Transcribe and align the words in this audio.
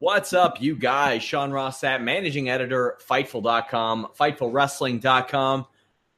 What's 0.00 0.32
up, 0.32 0.62
you 0.62 0.76
guys? 0.76 1.24
Sean 1.24 1.50
Ross 1.50 1.80
Sapp, 1.80 2.02
managing 2.02 2.48
editor, 2.48 2.98
Fightful.com, 3.10 4.08
FightfulWrestling.com, 4.16 5.66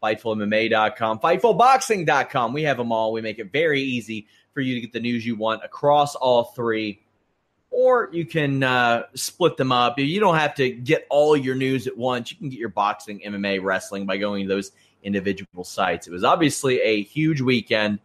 FightfulMMA.com, 0.03 1.19
FightfulBoxing.com. 1.19 2.53
We 2.53 2.63
have 2.65 2.77
them 2.77 2.93
all. 2.93 3.11
We 3.13 3.23
make 3.23 3.39
it 3.39 3.51
very 3.51 3.81
easy 3.81 4.27
for 4.53 4.61
you 4.61 4.75
to 4.75 4.83
get 4.83 4.93
the 4.93 5.01
news 5.01 5.25
you 5.25 5.35
want 5.35 5.65
across 5.65 6.15
all 6.15 6.45
three 6.45 7.01
or 7.71 8.11
you 8.13 8.27
can 8.27 8.63
uh, 8.63 9.05
split 9.15 9.57
them 9.57 9.73
up. 9.73 9.99
You 9.99 10.21
don't 10.21 10.37
have 10.37 10.55
to 10.57 10.71
get 10.71 11.07
all 11.09 11.35
your 11.35 11.55
news 11.55 11.87
at 11.87 11.97
once. 11.97 12.31
You 12.31 12.37
can 12.37 12.51
get 12.51 12.59
your 12.59 12.69
boxing, 12.69 13.23
MMA, 13.25 13.63
wrestling 13.63 14.05
by 14.05 14.19
going 14.19 14.47
to 14.47 14.49
those 14.55 14.73
individual 15.03 15.65
sites. 15.65 16.07
It 16.07 16.13
was 16.13 16.25
obviously 16.25 16.81
a 16.81 17.03
huge 17.03 17.41
weekend 17.41 18.01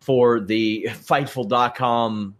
for 0.00 0.38
the 0.38 0.88
Fightful.com 0.90 2.36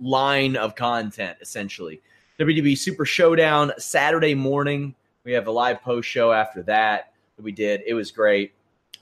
line 0.00 0.56
of 0.56 0.74
content, 0.74 1.38
essentially. 1.40 2.00
WWE 2.38 2.76
Super 2.76 3.04
Showdown 3.04 3.72
Saturday 3.78 4.34
morning. 4.34 4.94
We 5.24 5.32
have 5.32 5.46
a 5.46 5.50
live 5.52 5.82
post 5.82 6.08
show 6.08 6.32
after 6.32 6.62
that 6.64 7.12
that 7.36 7.42
we 7.42 7.52
did. 7.52 7.82
It 7.86 7.94
was 7.94 8.10
great. 8.10 8.52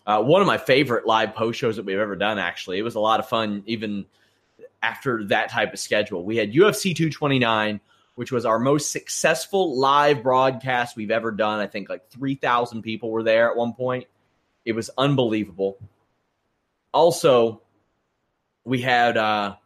Uh, 0.07 0.23
one 0.23 0.41
of 0.41 0.47
my 0.47 0.59
favorite 0.59 1.07
live 1.07 1.35
post 1.35 1.59
shows 1.59 1.77
that 1.77 1.85
we've 1.85 1.99
ever 1.99 2.17
done, 2.17 2.39
actually. 2.39 2.79
It 2.79 2.83
was 2.83 2.95
a 2.95 3.01
lot 3.01 3.21
of 3.21 3.29
fun, 3.29 3.63
even– 3.67 4.05
after 4.83 5.25
that 5.25 5.51
type 5.51 5.73
of 5.73 5.79
schedule. 5.79 6.25
We 6.25 6.37
had 6.37 6.53
UFC 6.53 6.95
229, 6.95 7.81
which 8.15 8.33
was 8.33 8.45
our 8.45 8.59
most 8.59 8.91
successful 8.93 9.79
live 9.79 10.23
broadcast 10.23 10.97
we've 10.97 11.11
ever 11.11 11.31
done. 11.31 11.61
I 11.61 11.67
think 11.67 11.89
like 11.89 12.09
3,000 12.11 12.83
people 12.83 13.11
were 13.11 13.23
there 13.23 13.51
at 13.51 13.57
one 13.57 13.75
point. 13.75 14.07
It 14.65 14.73
was 14.73 14.91
unbelievable. 14.99 15.79
Also, 16.93 17.63
we 18.65 18.81
had 18.81 19.17
uh, 19.17 19.57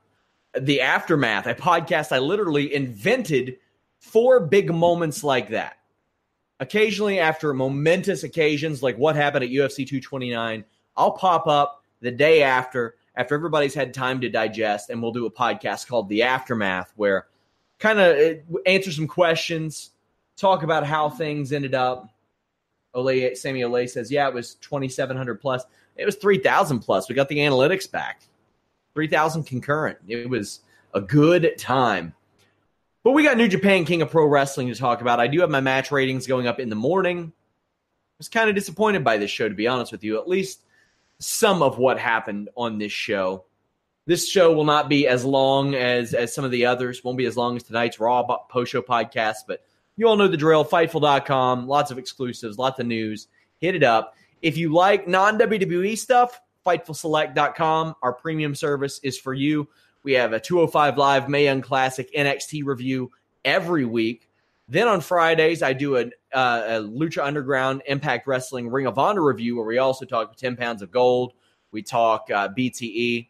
the 0.58 0.80
aftermath, 0.80 1.46
a 1.46 1.54
podcast 1.54 2.12
I 2.12 2.18
literally 2.18 2.74
invented 2.74 3.56
for 3.98 4.40
big 4.40 4.72
moments 4.72 5.24
like 5.24 5.50
that. 5.50 5.78
Occasionally, 6.60 7.18
after 7.18 7.52
momentous 7.54 8.22
occasions 8.22 8.82
like 8.82 8.96
what 8.96 9.16
happened 9.16 9.44
at 9.44 9.50
UFC 9.50 9.86
229, 9.86 10.64
I'll 10.96 11.12
pop 11.12 11.46
up 11.46 11.82
the 12.00 12.10
day 12.10 12.42
after 12.42 12.96
after 13.14 13.34
everybody's 13.34 13.74
had 13.74 13.92
time 13.92 14.20
to 14.20 14.28
digest, 14.28 14.90
and 14.90 15.02
we'll 15.02 15.12
do 15.12 15.26
a 15.26 15.30
podcast 15.30 15.86
called 15.86 16.08
The 16.08 16.22
Aftermath, 16.22 16.92
where 16.96 17.26
kind 17.78 17.98
of 17.98 18.16
uh, 18.16 18.58
answer 18.64 18.90
some 18.90 19.06
questions, 19.06 19.90
talk 20.36 20.62
about 20.62 20.86
how 20.86 21.10
things 21.10 21.52
ended 21.52 21.74
up. 21.74 22.08
Ole, 22.94 23.34
Sammy 23.34 23.60
Olay 23.62 23.88
says, 23.88 24.10
yeah, 24.10 24.28
it 24.28 24.34
was 24.34 24.54
2,700 24.56 25.40
plus. 25.40 25.64
It 25.96 26.06
was 26.06 26.16
3,000 26.16 26.80
plus. 26.80 27.08
We 27.08 27.14
got 27.14 27.28
the 27.28 27.38
analytics 27.38 27.90
back. 27.90 28.22
3,000 28.94 29.44
concurrent. 29.44 29.98
It 30.06 30.28
was 30.28 30.60
a 30.94 31.00
good 31.00 31.54
time. 31.58 32.14
But 33.04 33.12
we 33.12 33.24
got 33.24 33.36
New 33.36 33.48
Japan 33.48 33.84
King 33.84 34.02
of 34.02 34.10
Pro 34.10 34.26
Wrestling 34.26 34.68
to 34.68 34.74
talk 34.74 35.00
about. 35.00 35.18
I 35.18 35.26
do 35.26 35.40
have 35.40 35.50
my 35.50 35.60
match 35.60 35.90
ratings 35.90 36.26
going 36.26 36.46
up 36.46 36.60
in 36.60 36.68
the 36.68 36.76
morning. 36.76 37.32
I 37.34 38.16
was 38.18 38.28
kind 38.28 38.48
of 38.48 38.54
disappointed 38.54 39.02
by 39.02 39.16
this 39.16 39.30
show, 39.30 39.48
to 39.48 39.54
be 39.54 39.66
honest 39.66 39.90
with 39.90 40.04
you. 40.04 40.20
At 40.20 40.28
least 40.28 40.62
some 41.18 41.62
of 41.62 41.78
what 41.78 41.98
happened 41.98 42.50
on 42.56 42.78
this 42.78 42.92
show. 42.92 43.44
This 44.06 44.28
show 44.28 44.52
will 44.52 44.64
not 44.64 44.88
be 44.88 45.06
as 45.06 45.24
long 45.24 45.74
as 45.74 46.12
as 46.12 46.34
some 46.34 46.44
of 46.44 46.50
the 46.50 46.66
others. 46.66 47.02
Won't 47.02 47.18
be 47.18 47.26
as 47.26 47.36
long 47.36 47.56
as 47.56 47.62
tonight's 47.62 48.00
Raw 48.00 48.22
post 48.48 48.72
show 48.72 48.82
podcast, 48.82 49.38
but 49.46 49.62
you 49.96 50.08
all 50.08 50.16
know 50.16 50.28
the 50.28 50.36
drill. 50.36 50.64
Fightful.com, 50.64 51.68
lots 51.68 51.90
of 51.90 51.98
exclusives, 51.98 52.58
lots 52.58 52.80
of 52.80 52.86
news. 52.86 53.28
Hit 53.58 53.76
it 53.76 53.84
up. 53.84 54.14
If 54.42 54.56
you 54.56 54.72
like 54.72 55.06
non 55.06 55.38
WWE 55.38 55.96
stuff, 55.96 56.40
FightfulSelect.com, 56.66 57.94
our 58.02 58.12
premium 58.12 58.54
service 58.54 59.00
is 59.02 59.18
for 59.18 59.34
you. 59.34 59.68
We 60.04 60.12
have 60.14 60.32
a 60.32 60.40
205 60.40 60.98
Live 60.98 61.28
Mae 61.28 61.44
Young 61.44 61.62
Classic 61.62 62.12
NXT 62.14 62.64
review 62.64 63.10
every 63.44 63.84
week. 63.84 64.28
Then 64.68 64.88
on 64.88 65.00
Fridays, 65.00 65.62
I 65.62 65.72
do 65.72 65.96
a, 65.96 66.06
uh, 66.32 66.62
a 66.66 66.72
Lucha 66.82 67.24
Underground 67.24 67.82
Impact 67.86 68.26
Wrestling 68.26 68.68
Ring 68.68 68.86
of 68.86 68.98
Honor 68.98 69.22
review 69.22 69.56
where 69.56 69.66
we 69.66 69.78
also 69.78 70.04
talk 70.04 70.36
10 70.36 70.56
pounds 70.56 70.82
of 70.82 70.90
gold. 70.90 71.34
We 71.72 71.82
talk 71.82 72.30
uh, 72.30 72.48
BTE. 72.48 73.28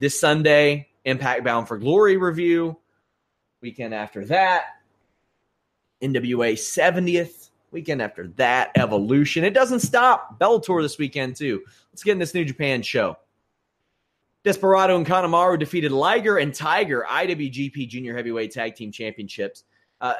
This 0.00 0.20
Sunday, 0.20 0.88
Impact 1.04 1.44
Bound 1.44 1.66
for 1.66 1.76
Glory 1.76 2.16
review. 2.16 2.78
Weekend 3.60 3.92
after 3.92 4.24
that, 4.26 4.66
NWA 6.02 6.52
70th. 6.52 7.47
Weekend 7.70 8.00
after 8.00 8.28
that, 8.36 8.70
Evolution. 8.76 9.44
It 9.44 9.54
doesn't 9.54 9.80
stop. 9.80 10.38
Bellator 10.38 10.82
this 10.82 10.98
weekend, 10.98 11.36
too. 11.36 11.62
Let's 11.92 12.02
get 12.02 12.12
in 12.12 12.18
this 12.18 12.34
New 12.34 12.44
Japan 12.44 12.82
show. 12.82 13.16
Desperado 14.44 14.96
and 14.96 15.06
Kanemaru 15.06 15.58
defeated 15.58 15.92
Liger 15.92 16.38
and 16.38 16.54
Tiger, 16.54 17.04
IWGP 17.08 17.88
Junior 17.88 18.16
Heavyweight 18.16 18.52
Tag 18.52 18.76
Team 18.76 18.90
Championships. 18.90 19.64
Uh, 20.00 20.14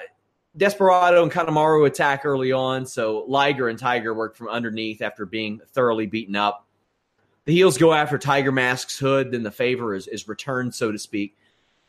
Desperado 0.57 1.23
and 1.23 1.31
Kanemaru 1.31 1.87
attack 1.87 2.25
early 2.25 2.53
on, 2.53 2.85
so 2.85 3.25
Liger 3.29 3.69
and 3.69 3.79
Tiger 3.79 4.13
work 4.13 4.35
from 4.35 4.49
underneath 4.49 5.03
after 5.03 5.25
being 5.25 5.61
thoroughly 5.73 6.07
beaten 6.07 6.37
up. 6.37 6.67
The 7.45 7.55
heels 7.55 7.79
go 7.79 7.93
after 7.93 8.19
Tiger 8.19 8.53
Mask's 8.53 8.99
hood, 8.99 9.31
then 9.31 9.43
the 9.43 9.51
favor 9.51 9.95
is, 9.95 10.09
is 10.09 10.29
returned, 10.29 10.75
so 10.75 10.93
to 10.93 10.99
speak. 10.99 11.37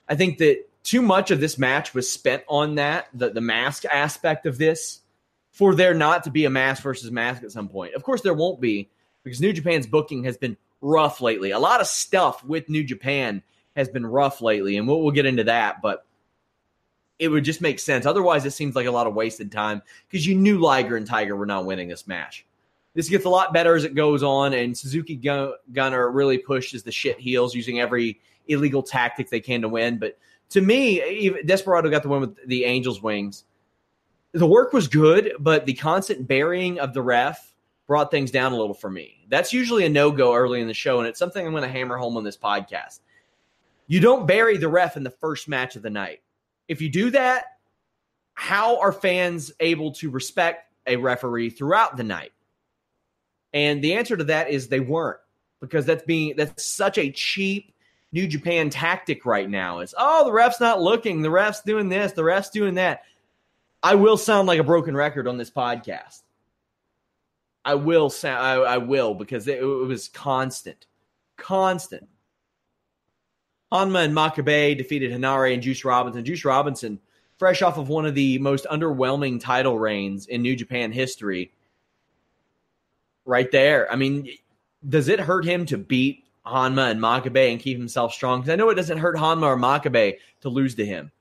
I 0.07 0.15
think 0.15 0.37
that 0.37 0.69
too 0.83 1.01
much 1.01 1.31
of 1.31 1.39
this 1.39 1.57
match 1.57 1.93
was 1.93 2.09
spent 2.09 2.43
on 2.47 2.75
that, 2.75 3.07
the, 3.13 3.31
the 3.31 3.41
mask 3.41 3.85
aspect 3.85 4.45
of 4.45 4.57
this, 4.57 5.01
for 5.59 5.75
there 5.75 5.93
not 5.93 6.23
to 6.23 6.31
be 6.31 6.45
a 6.45 6.49
mask 6.49 6.81
versus 6.81 7.11
mask 7.11 7.43
at 7.43 7.51
some 7.51 7.67
point. 7.67 7.93
Of 7.93 8.01
course, 8.01 8.21
there 8.21 8.33
won't 8.33 8.61
be, 8.61 8.89
because 9.25 9.41
New 9.41 9.51
Japan's 9.51 9.85
booking 9.85 10.23
has 10.23 10.37
been 10.37 10.55
rough 10.79 11.19
lately. 11.19 11.51
A 11.51 11.59
lot 11.59 11.81
of 11.81 11.87
stuff 11.87 12.41
with 12.45 12.69
New 12.69 12.81
Japan 12.81 13.43
has 13.75 13.89
been 13.89 14.05
rough 14.05 14.41
lately, 14.41 14.77
and 14.77 14.87
we'll, 14.87 15.01
we'll 15.01 15.11
get 15.11 15.25
into 15.25 15.43
that, 15.43 15.81
but 15.81 16.05
it 17.19 17.27
would 17.27 17.43
just 17.43 17.59
make 17.59 17.77
sense. 17.79 18.05
Otherwise, 18.05 18.45
it 18.45 18.51
seems 18.51 18.73
like 18.73 18.87
a 18.87 18.91
lot 18.91 19.05
of 19.05 19.15
wasted 19.15 19.51
time 19.51 19.81
because 20.07 20.25
you 20.25 20.33
knew 20.33 20.59
Liger 20.59 20.95
and 20.95 21.05
Tiger 21.05 21.35
were 21.35 21.45
not 21.45 21.65
winning 21.65 21.89
this 21.89 22.07
match. 22.07 22.45
This 22.93 23.09
gets 23.09 23.25
a 23.25 23.29
lot 23.29 23.51
better 23.51 23.75
as 23.75 23.83
it 23.83 23.95
goes 23.95 24.23
on, 24.23 24.53
and 24.53 24.77
Suzuki 24.77 25.17
Gunner 25.17 26.09
really 26.09 26.37
pushes 26.37 26.83
the 26.83 26.91
shit 26.93 27.19
heels 27.19 27.53
using 27.53 27.81
every 27.81 28.21
illegal 28.47 28.81
tactic 28.81 29.29
they 29.29 29.41
can 29.41 29.59
to 29.63 29.67
win. 29.67 29.97
But 29.97 30.17
to 30.51 30.61
me, 30.61 31.33
Desperado 31.43 31.89
got 31.89 32.03
the 32.03 32.07
win 32.07 32.21
with 32.21 32.47
the 32.47 32.63
Angels' 32.63 33.01
wings. 33.01 33.43
The 34.33 34.45
work 34.45 34.73
was 34.73 34.87
good, 34.87 35.33
but 35.39 35.65
the 35.65 35.73
constant 35.73 36.27
burying 36.27 36.79
of 36.79 36.93
the 36.93 37.01
ref 37.01 37.53
brought 37.87 38.11
things 38.11 38.29
down 38.29 38.51
a 38.51 38.57
little 38.57 38.75
for 38.75 38.89
me. 38.89 39.25
That's 39.29 39.51
usually 39.51 39.85
a 39.85 39.89
no 39.89 40.11
go 40.11 40.35
early 40.35 40.61
in 40.61 40.67
the 40.67 40.73
show, 40.73 40.99
and 40.99 41.07
it's 41.07 41.17
something 41.17 41.45
I'm 41.45 41.53
going 41.53 41.63
to 41.63 41.69
hammer 41.69 41.97
home 41.97 42.17
on 42.17 42.23
this 42.23 42.37
podcast. 42.37 42.99
You 43.87 43.99
don't 43.99 44.27
bury 44.27 44.57
the 44.57 44.67
ref 44.67 44.97
in 44.97 45.03
the 45.03 45.09
first 45.09 45.47
match 45.47 45.75
of 45.75 45.81
the 45.81 45.89
night 45.89 46.21
if 46.69 46.81
you 46.81 46.87
do 46.87 47.09
that, 47.09 47.57
how 48.35 48.79
are 48.79 48.93
fans 48.93 49.51
able 49.59 49.91
to 49.93 50.09
respect 50.09 50.71
a 50.87 50.95
referee 50.95 51.49
throughout 51.49 51.97
the 51.97 52.03
night? 52.03 52.31
And 53.53 53.83
the 53.83 53.95
answer 53.95 54.15
to 54.15 54.23
that 54.25 54.51
is 54.51 54.67
they 54.67 54.79
weren't 54.79 55.19
because 55.59 55.85
that's 55.85 56.03
being 56.03 56.35
that's 56.37 56.63
such 56.63 56.97
a 56.97 57.11
cheap 57.11 57.73
New 58.11 58.27
Japan 58.27 58.69
tactic 58.69 59.25
right 59.25 59.49
now. 59.49 59.79
Is 59.79 59.95
oh 59.97 60.23
the 60.23 60.31
ref's 60.31 60.61
not 60.61 60.81
looking, 60.81 61.21
the 61.21 61.31
ref's 61.31 61.61
doing 61.61 61.89
this, 61.89 62.13
the 62.13 62.23
ref's 62.23 62.51
doing 62.51 62.75
that. 62.75 63.01
I 63.81 63.95
will 63.95 64.17
sound 64.17 64.47
like 64.47 64.59
a 64.59 64.63
broken 64.63 64.95
record 64.95 65.27
on 65.27 65.37
this 65.37 65.49
podcast. 65.49 66.21
I 67.63 67.75
will 67.75 68.09
sound 68.09 68.45
I, 68.45 68.53
I 68.55 68.77
will 68.77 69.13
because 69.13 69.47
it, 69.47 69.59
it 69.59 69.65
was 69.65 70.07
constant, 70.07 70.85
constant. 71.37 72.07
Honma 73.71 74.05
and 74.05 74.15
Makabe 74.15 74.77
defeated 74.77 75.11
Henare 75.11 75.53
and 75.53 75.61
Juice 75.61 75.85
Robinson. 75.85 76.25
Juice 76.25 76.43
Robinson, 76.43 76.99
fresh 77.37 77.61
off 77.61 77.77
of 77.77 77.87
one 77.87 78.05
of 78.05 78.15
the 78.15 78.39
most 78.39 78.65
underwhelming 78.65 79.39
title 79.39 79.77
reigns 79.77 80.25
in 80.25 80.41
New 80.41 80.55
Japan 80.55 80.91
history, 80.91 81.51
right 83.25 83.51
there. 83.51 83.91
I 83.91 83.95
mean, 83.95 84.29
does 84.87 85.07
it 85.07 85.19
hurt 85.19 85.45
him 85.45 85.65
to 85.67 85.77
beat 85.77 86.25
Honma 86.45 86.91
and 86.91 86.99
Makabe 86.99 87.51
and 87.51 87.59
keep 87.59 87.77
himself 87.77 88.13
strong? 88.13 88.41
Because 88.41 88.53
I 88.53 88.55
know 88.55 88.69
it 88.69 88.75
doesn't 88.75 88.97
hurt 88.97 89.15
Honma 89.15 89.43
or 89.43 89.57
Makabe 89.57 90.17
to 90.41 90.49
lose 90.49 90.75
to 90.75 90.85
him. 90.85 91.11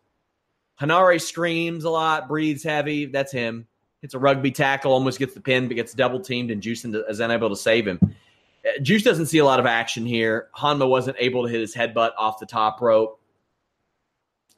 Henare 0.80 1.20
screams 1.20 1.84
a 1.84 1.90
lot, 1.90 2.28
breathes 2.28 2.62
heavy. 2.62 3.06
That's 3.06 3.32
him. 3.32 3.66
It's 4.02 4.14
a 4.14 4.18
rugby 4.18 4.52
tackle, 4.52 4.92
almost 4.92 5.18
gets 5.18 5.34
the 5.34 5.40
pin, 5.40 5.66
but 5.66 5.74
gets 5.74 5.92
double 5.92 6.20
teamed, 6.20 6.50
and 6.50 6.62
Juice 6.62 6.84
is 6.84 7.20
unable 7.20 7.48
to 7.48 7.56
save 7.56 7.86
him. 7.86 7.98
Uh, 8.02 8.80
Juice 8.80 9.02
doesn't 9.02 9.26
see 9.26 9.38
a 9.38 9.44
lot 9.44 9.58
of 9.58 9.66
action 9.66 10.06
here. 10.06 10.48
Honma 10.56 10.88
wasn't 10.88 11.16
able 11.18 11.44
to 11.44 11.48
hit 11.50 11.60
his 11.60 11.74
headbutt 11.74 12.12
off 12.16 12.38
the 12.38 12.46
top 12.46 12.80
rope. 12.80 13.20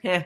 Eh. 0.04 0.24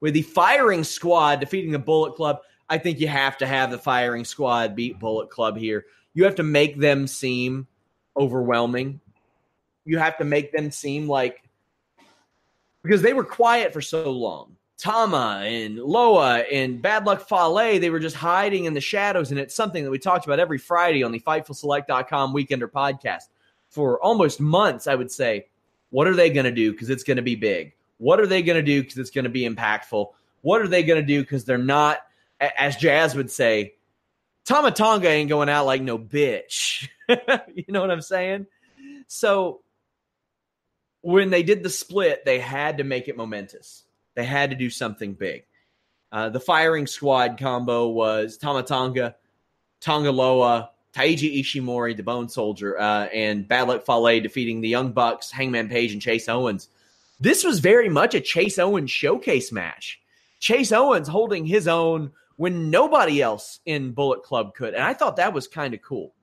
With 0.00 0.12
the 0.12 0.22
firing 0.22 0.84
squad 0.84 1.40
defeating 1.40 1.72
the 1.72 1.78
Bullet 1.78 2.14
Club, 2.14 2.40
I 2.68 2.78
think 2.78 3.00
you 3.00 3.08
have 3.08 3.38
to 3.38 3.46
have 3.46 3.70
the 3.70 3.78
firing 3.78 4.24
squad 4.24 4.76
beat 4.76 4.98
Bullet 4.98 5.30
Club 5.30 5.56
here. 5.56 5.86
You 6.12 6.24
have 6.24 6.34
to 6.36 6.42
make 6.42 6.78
them 6.78 7.06
seem 7.06 7.66
overwhelming. 8.16 9.00
You 9.84 9.98
have 9.98 10.18
to 10.18 10.24
make 10.24 10.52
them 10.52 10.70
seem 10.70 11.08
like 11.08 11.42
because 12.86 13.02
they 13.02 13.12
were 13.12 13.24
quiet 13.24 13.72
for 13.72 13.80
so 13.80 14.10
long. 14.10 14.56
Tama 14.78 15.42
and 15.44 15.78
Loa 15.78 16.40
and 16.40 16.82
Bad 16.82 17.06
Luck 17.06 17.26
Fale, 17.26 17.80
they 17.80 17.90
were 17.90 17.98
just 17.98 18.16
hiding 18.16 18.66
in 18.66 18.74
the 18.74 18.80
shadows. 18.80 19.30
And 19.30 19.40
it's 19.40 19.54
something 19.54 19.82
that 19.84 19.90
we 19.90 19.98
talked 19.98 20.26
about 20.26 20.38
every 20.38 20.58
Friday 20.58 21.02
on 21.02 21.12
the 21.12 21.20
FightfulSelect.com 21.20 22.34
Weekender 22.34 22.70
podcast 22.70 23.24
for 23.68 24.00
almost 24.02 24.40
months, 24.40 24.86
I 24.86 24.94
would 24.94 25.10
say. 25.10 25.46
What 25.90 26.06
are 26.06 26.14
they 26.14 26.30
going 26.30 26.44
to 26.44 26.52
do? 26.52 26.72
Because 26.72 26.90
it's 26.90 27.04
going 27.04 27.16
to 27.16 27.22
be 27.22 27.36
big. 27.36 27.72
What 27.98 28.20
are 28.20 28.26
they 28.26 28.42
going 28.42 28.56
to 28.56 28.62
do? 28.62 28.82
Because 28.82 28.98
it's 28.98 29.10
going 29.10 29.24
to 29.24 29.30
be 29.30 29.48
impactful. 29.48 30.08
What 30.42 30.60
are 30.60 30.68
they 30.68 30.82
going 30.82 31.00
to 31.00 31.06
do? 31.06 31.22
Because 31.22 31.44
they're 31.44 31.56
not, 31.56 32.00
as 32.40 32.76
Jazz 32.76 33.14
would 33.14 33.30
say, 33.30 33.74
Tama 34.44 34.70
Tonga 34.72 35.08
ain't 35.08 35.30
going 35.30 35.48
out 35.48 35.64
like 35.64 35.80
no 35.80 35.98
bitch. 35.98 36.88
you 37.08 37.64
know 37.68 37.80
what 37.80 37.90
I'm 37.90 38.02
saying? 38.02 38.46
So 39.08 39.62
when 41.06 41.30
they 41.30 41.44
did 41.44 41.62
the 41.62 41.70
split, 41.70 42.24
they 42.24 42.40
had 42.40 42.78
to 42.78 42.84
make 42.84 43.06
it 43.06 43.16
momentous. 43.16 43.84
They 44.16 44.24
had 44.24 44.50
to 44.50 44.56
do 44.56 44.68
something 44.68 45.14
big. 45.14 45.44
Uh, 46.10 46.30
the 46.30 46.40
firing 46.40 46.88
squad 46.88 47.38
combo 47.38 47.86
was 47.86 48.36
Tama 48.36 48.64
Tonga, 48.64 49.14
Tonga 49.80 50.10
Loa, 50.10 50.70
Taiji 50.92 51.38
Ishimori, 51.40 51.96
the 51.96 52.02
Bone 52.02 52.28
Soldier, 52.28 52.76
uh, 52.76 53.04
and 53.06 53.46
Bad 53.46 53.68
Luck 53.68 53.86
Fale 53.86 54.20
defeating 54.20 54.60
the 54.60 54.68
Young 54.68 54.90
Bucks, 54.90 55.30
Hangman 55.30 55.68
Page, 55.68 55.92
and 55.92 56.02
Chase 56.02 56.28
Owens. 56.28 56.70
This 57.20 57.44
was 57.44 57.60
very 57.60 57.88
much 57.88 58.16
a 58.16 58.20
Chase 58.20 58.58
Owens 58.58 58.90
showcase 58.90 59.52
match. 59.52 60.00
Chase 60.40 60.72
Owens 60.72 61.06
holding 61.06 61.46
his 61.46 61.68
own 61.68 62.10
when 62.34 62.68
nobody 62.68 63.22
else 63.22 63.60
in 63.64 63.92
Bullet 63.92 64.24
Club 64.24 64.56
could. 64.56 64.74
And 64.74 64.82
I 64.82 64.92
thought 64.92 65.16
that 65.16 65.32
was 65.32 65.46
kind 65.46 65.72
of 65.72 65.80
cool. 65.82 66.14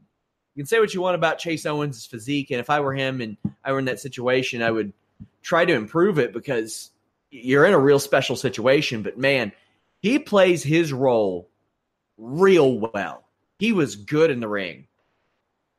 You 0.55 0.61
can 0.61 0.67
say 0.67 0.79
what 0.79 0.94
you 0.94 1.01
want 1.01 1.15
about 1.15 1.39
Chase 1.39 1.65
Owens' 1.65 2.05
physique, 2.05 2.51
and 2.51 2.59
if 2.59 2.69
I 2.69 2.79
were 2.79 2.94
him 2.94 3.21
and 3.21 3.38
I 3.63 3.71
were 3.71 3.79
in 3.79 3.85
that 3.85 4.00
situation, 4.00 4.61
I 4.61 4.69
would 4.69 4.94
try 5.41 5.65
to 5.65 5.73
improve 5.73 6.19
it 6.19 6.31
because 6.31 6.91
you're 7.31 7.65
in 7.65 7.73
a 7.73 7.79
real 7.79 8.00
special 8.00 8.35
situation. 8.35 9.01
But 9.01 9.17
man, 9.17 9.51
he 10.01 10.19
plays 10.19 10.61
his 10.61 10.94
role 10.94 11.50
real 12.17 12.77
well. 12.77 13.23
He 13.57 13.71
was 13.71 13.95
good 13.95 14.29
in 14.29 14.39
the 14.39 14.47
ring. 14.47 14.88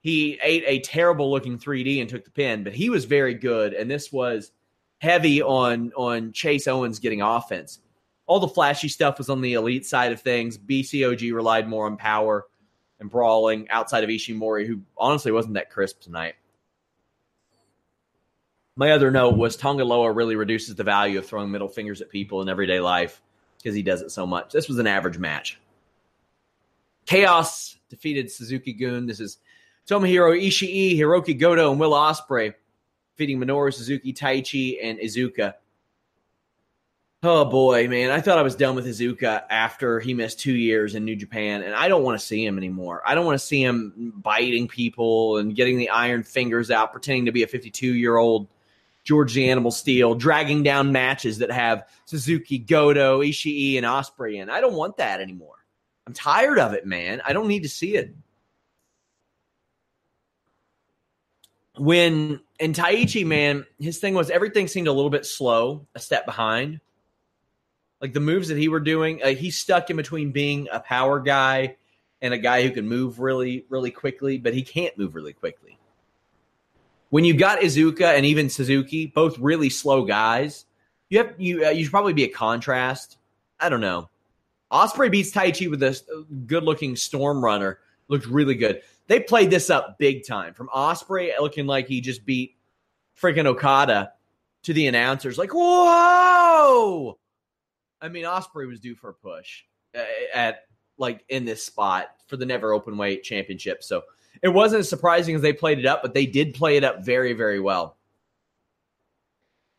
He 0.00 0.38
ate 0.42 0.64
a 0.66 0.80
terrible 0.80 1.30
looking 1.30 1.58
3D 1.58 2.00
and 2.00 2.10
took 2.10 2.24
the 2.24 2.30
pin, 2.30 2.64
but 2.64 2.74
he 2.74 2.90
was 2.90 3.04
very 3.04 3.34
good. 3.34 3.74
And 3.74 3.90
this 3.90 4.12
was 4.12 4.50
heavy 4.98 5.40
on 5.40 5.92
on 5.96 6.32
Chase 6.32 6.66
Owens 6.66 6.98
getting 6.98 7.22
offense. 7.22 7.78
All 8.26 8.40
the 8.40 8.48
flashy 8.48 8.88
stuff 8.88 9.18
was 9.18 9.30
on 9.30 9.40
the 9.40 9.54
elite 9.54 9.86
side 9.86 10.12
of 10.12 10.20
things. 10.20 10.58
BCOG 10.58 11.32
relied 11.32 11.68
more 11.68 11.86
on 11.86 11.96
power 11.96 12.46
and 13.04 13.10
brawling 13.10 13.68
outside 13.68 14.02
of 14.02 14.08
Ishimori, 14.08 14.66
who 14.66 14.80
honestly 14.96 15.30
wasn't 15.30 15.54
that 15.54 15.68
crisp 15.68 16.00
tonight. 16.00 16.36
My 18.76 18.92
other 18.92 19.10
note 19.10 19.36
was 19.36 19.56
Tonga 19.56 19.84
Loa 19.84 20.10
really 20.10 20.36
reduces 20.36 20.74
the 20.74 20.84
value 20.84 21.18
of 21.18 21.26
throwing 21.26 21.50
middle 21.50 21.68
fingers 21.68 22.00
at 22.00 22.08
people 22.08 22.40
in 22.40 22.48
everyday 22.48 22.80
life 22.80 23.20
because 23.58 23.74
he 23.74 23.82
does 23.82 24.00
it 24.00 24.10
so 24.10 24.26
much. 24.26 24.52
This 24.52 24.68
was 24.68 24.78
an 24.78 24.86
average 24.86 25.18
match. 25.18 25.60
Chaos 27.04 27.76
defeated 27.90 28.30
Suzuki-gun. 28.30 29.04
This 29.04 29.20
is 29.20 29.36
Tomohiro 29.86 30.34
Ishii, 30.34 30.96
Hiroki 30.96 31.38
Goto, 31.38 31.70
and 31.70 31.78
Will 31.78 31.92
Ospreay 31.92 32.54
defeating 33.14 33.38
Minoru 33.38 33.72
Suzuki, 33.72 34.14
Taichi, 34.14 34.78
and 34.82 34.98
Iizuka. 34.98 35.54
Oh 37.26 37.46
boy, 37.46 37.88
man. 37.88 38.10
I 38.10 38.20
thought 38.20 38.36
I 38.36 38.42
was 38.42 38.54
done 38.54 38.74
with 38.74 38.84
Iizuka 38.84 39.44
after 39.48 39.98
he 39.98 40.12
missed 40.12 40.38
two 40.40 40.54
years 40.54 40.94
in 40.94 41.06
New 41.06 41.16
Japan, 41.16 41.62
and 41.62 41.74
I 41.74 41.88
don't 41.88 42.02
want 42.02 42.20
to 42.20 42.24
see 42.24 42.44
him 42.44 42.58
anymore. 42.58 43.00
I 43.06 43.14
don't 43.14 43.24
want 43.24 43.40
to 43.40 43.46
see 43.46 43.64
him 43.64 44.12
biting 44.16 44.68
people 44.68 45.38
and 45.38 45.56
getting 45.56 45.78
the 45.78 45.88
iron 45.88 46.22
fingers 46.22 46.70
out, 46.70 46.92
pretending 46.92 47.24
to 47.24 47.32
be 47.32 47.42
a 47.42 47.46
52 47.46 47.94
year 47.94 48.18
old 48.18 48.46
George 49.04 49.32
the 49.32 49.48
Animal 49.48 49.70
Steele, 49.70 50.14
dragging 50.14 50.62
down 50.62 50.92
matches 50.92 51.38
that 51.38 51.50
have 51.50 51.88
Suzuki, 52.04 52.58
Goto, 52.58 53.22
Ishii, 53.22 53.78
and 53.78 53.86
Ospreay 53.86 54.42
in. 54.42 54.50
I 54.50 54.60
don't 54.60 54.74
want 54.74 54.98
that 54.98 55.22
anymore. 55.22 55.64
I'm 56.06 56.12
tired 56.12 56.58
of 56.58 56.74
it, 56.74 56.84
man. 56.84 57.22
I 57.24 57.32
don't 57.32 57.48
need 57.48 57.62
to 57.62 57.70
see 57.70 57.96
it. 57.96 58.14
When 61.78 62.40
in 62.60 62.74
Taichi, 62.74 63.24
man, 63.24 63.64
his 63.80 63.98
thing 63.98 64.12
was 64.12 64.28
everything 64.28 64.68
seemed 64.68 64.88
a 64.88 64.92
little 64.92 65.10
bit 65.10 65.24
slow, 65.24 65.86
a 65.94 65.98
step 65.98 66.26
behind 66.26 66.80
like 68.04 68.12
the 68.12 68.20
moves 68.20 68.48
that 68.48 68.58
he 68.58 68.68
were 68.68 68.80
doing, 68.80 69.22
uh, 69.22 69.28
he's 69.28 69.56
stuck 69.56 69.88
in 69.88 69.96
between 69.96 70.30
being 70.30 70.68
a 70.70 70.78
power 70.78 71.18
guy 71.18 71.74
and 72.20 72.34
a 72.34 72.38
guy 72.38 72.62
who 72.62 72.70
can 72.70 72.86
move 72.86 73.18
really, 73.18 73.64
really 73.70 73.90
quickly, 73.90 74.36
but 74.36 74.52
he 74.52 74.60
can't 74.60 74.98
move 74.98 75.14
really 75.14 75.32
quickly. 75.32 75.78
When 77.08 77.24
you've 77.24 77.38
got 77.38 77.60
Iizuka 77.60 78.14
and 78.14 78.26
even 78.26 78.50
Suzuki, 78.50 79.06
both 79.06 79.38
really 79.38 79.70
slow 79.70 80.04
guys, 80.04 80.66
you 81.08 81.16
have 81.16 81.32
you 81.38 81.64
uh, 81.64 81.70
you 81.70 81.82
should 81.82 81.92
probably 81.92 82.12
be 82.12 82.24
a 82.24 82.28
contrast. 82.28 83.16
I 83.58 83.70
don't 83.70 83.80
know. 83.80 84.10
Ospreay 84.70 85.10
beats 85.10 85.32
Taichi 85.32 85.70
with 85.70 85.82
a 85.82 86.26
good-looking 86.46 86.96
Storm 86.96 87.42
Runner. 87.42 87.78
Looked 88.08 88.26
really 88.26 88.54
good. 88.54 88.82
They 89.06 89.20
played 89.20 89.50
this 89.50 89.70
up 89.70 89.96
big 89.96 90.26
time. 90.26 90.52
From 90.52 90.68
Ospreay 90.68 91.32
looking 91.40 91.66
like 91.66 91.88
he 91.88 92.02
just 92.02 92.26
beat 92.26 92.54
freaking 93.18 93.46
Okada 93.46 94.12
to 94.64 94.74
the 94.74 94.88
announcers, 94.88 95.38
like, 95.38 95.54
whoa! 95.54 97.16
I 98.00 98.08
mean, 98.08 98.24
Ospreay 98.24 98.68
was 98.68 98.80
due 98.80 98.94
for 98.94 99.10
a 99.10 99.14
push 99.14 99.62
uh, 99.96 100.02
at 100.34 100.66
like 100.98 101.24
in 101.28 101.44
this 101.44 101.64
spot 101.64 102.08
for 102.26 102.36
the 102.36 102.46
never 102.46 102.72
open 102.72 102.96
weight 102.96 103.22
championship. 103.22 103.82
So 103.82 104.02
it 104.42 104.48
wasn't 104.48 104.80
as 104.80 104.88
surprising 104.88 105.34
as 105.34 105.42
they 105.42 105.52
played 105.52 105.78
it 105.78 105.86
up, 105.86 106.02
but 106.02 106.14
they 106.14 106.26
did 106.26 106.54
play 106.54 106.76
it 106.76 106.84
up 106.84 107.04
very, 107.04 107.32
very 107.32 107.60
well. 107.60 107.96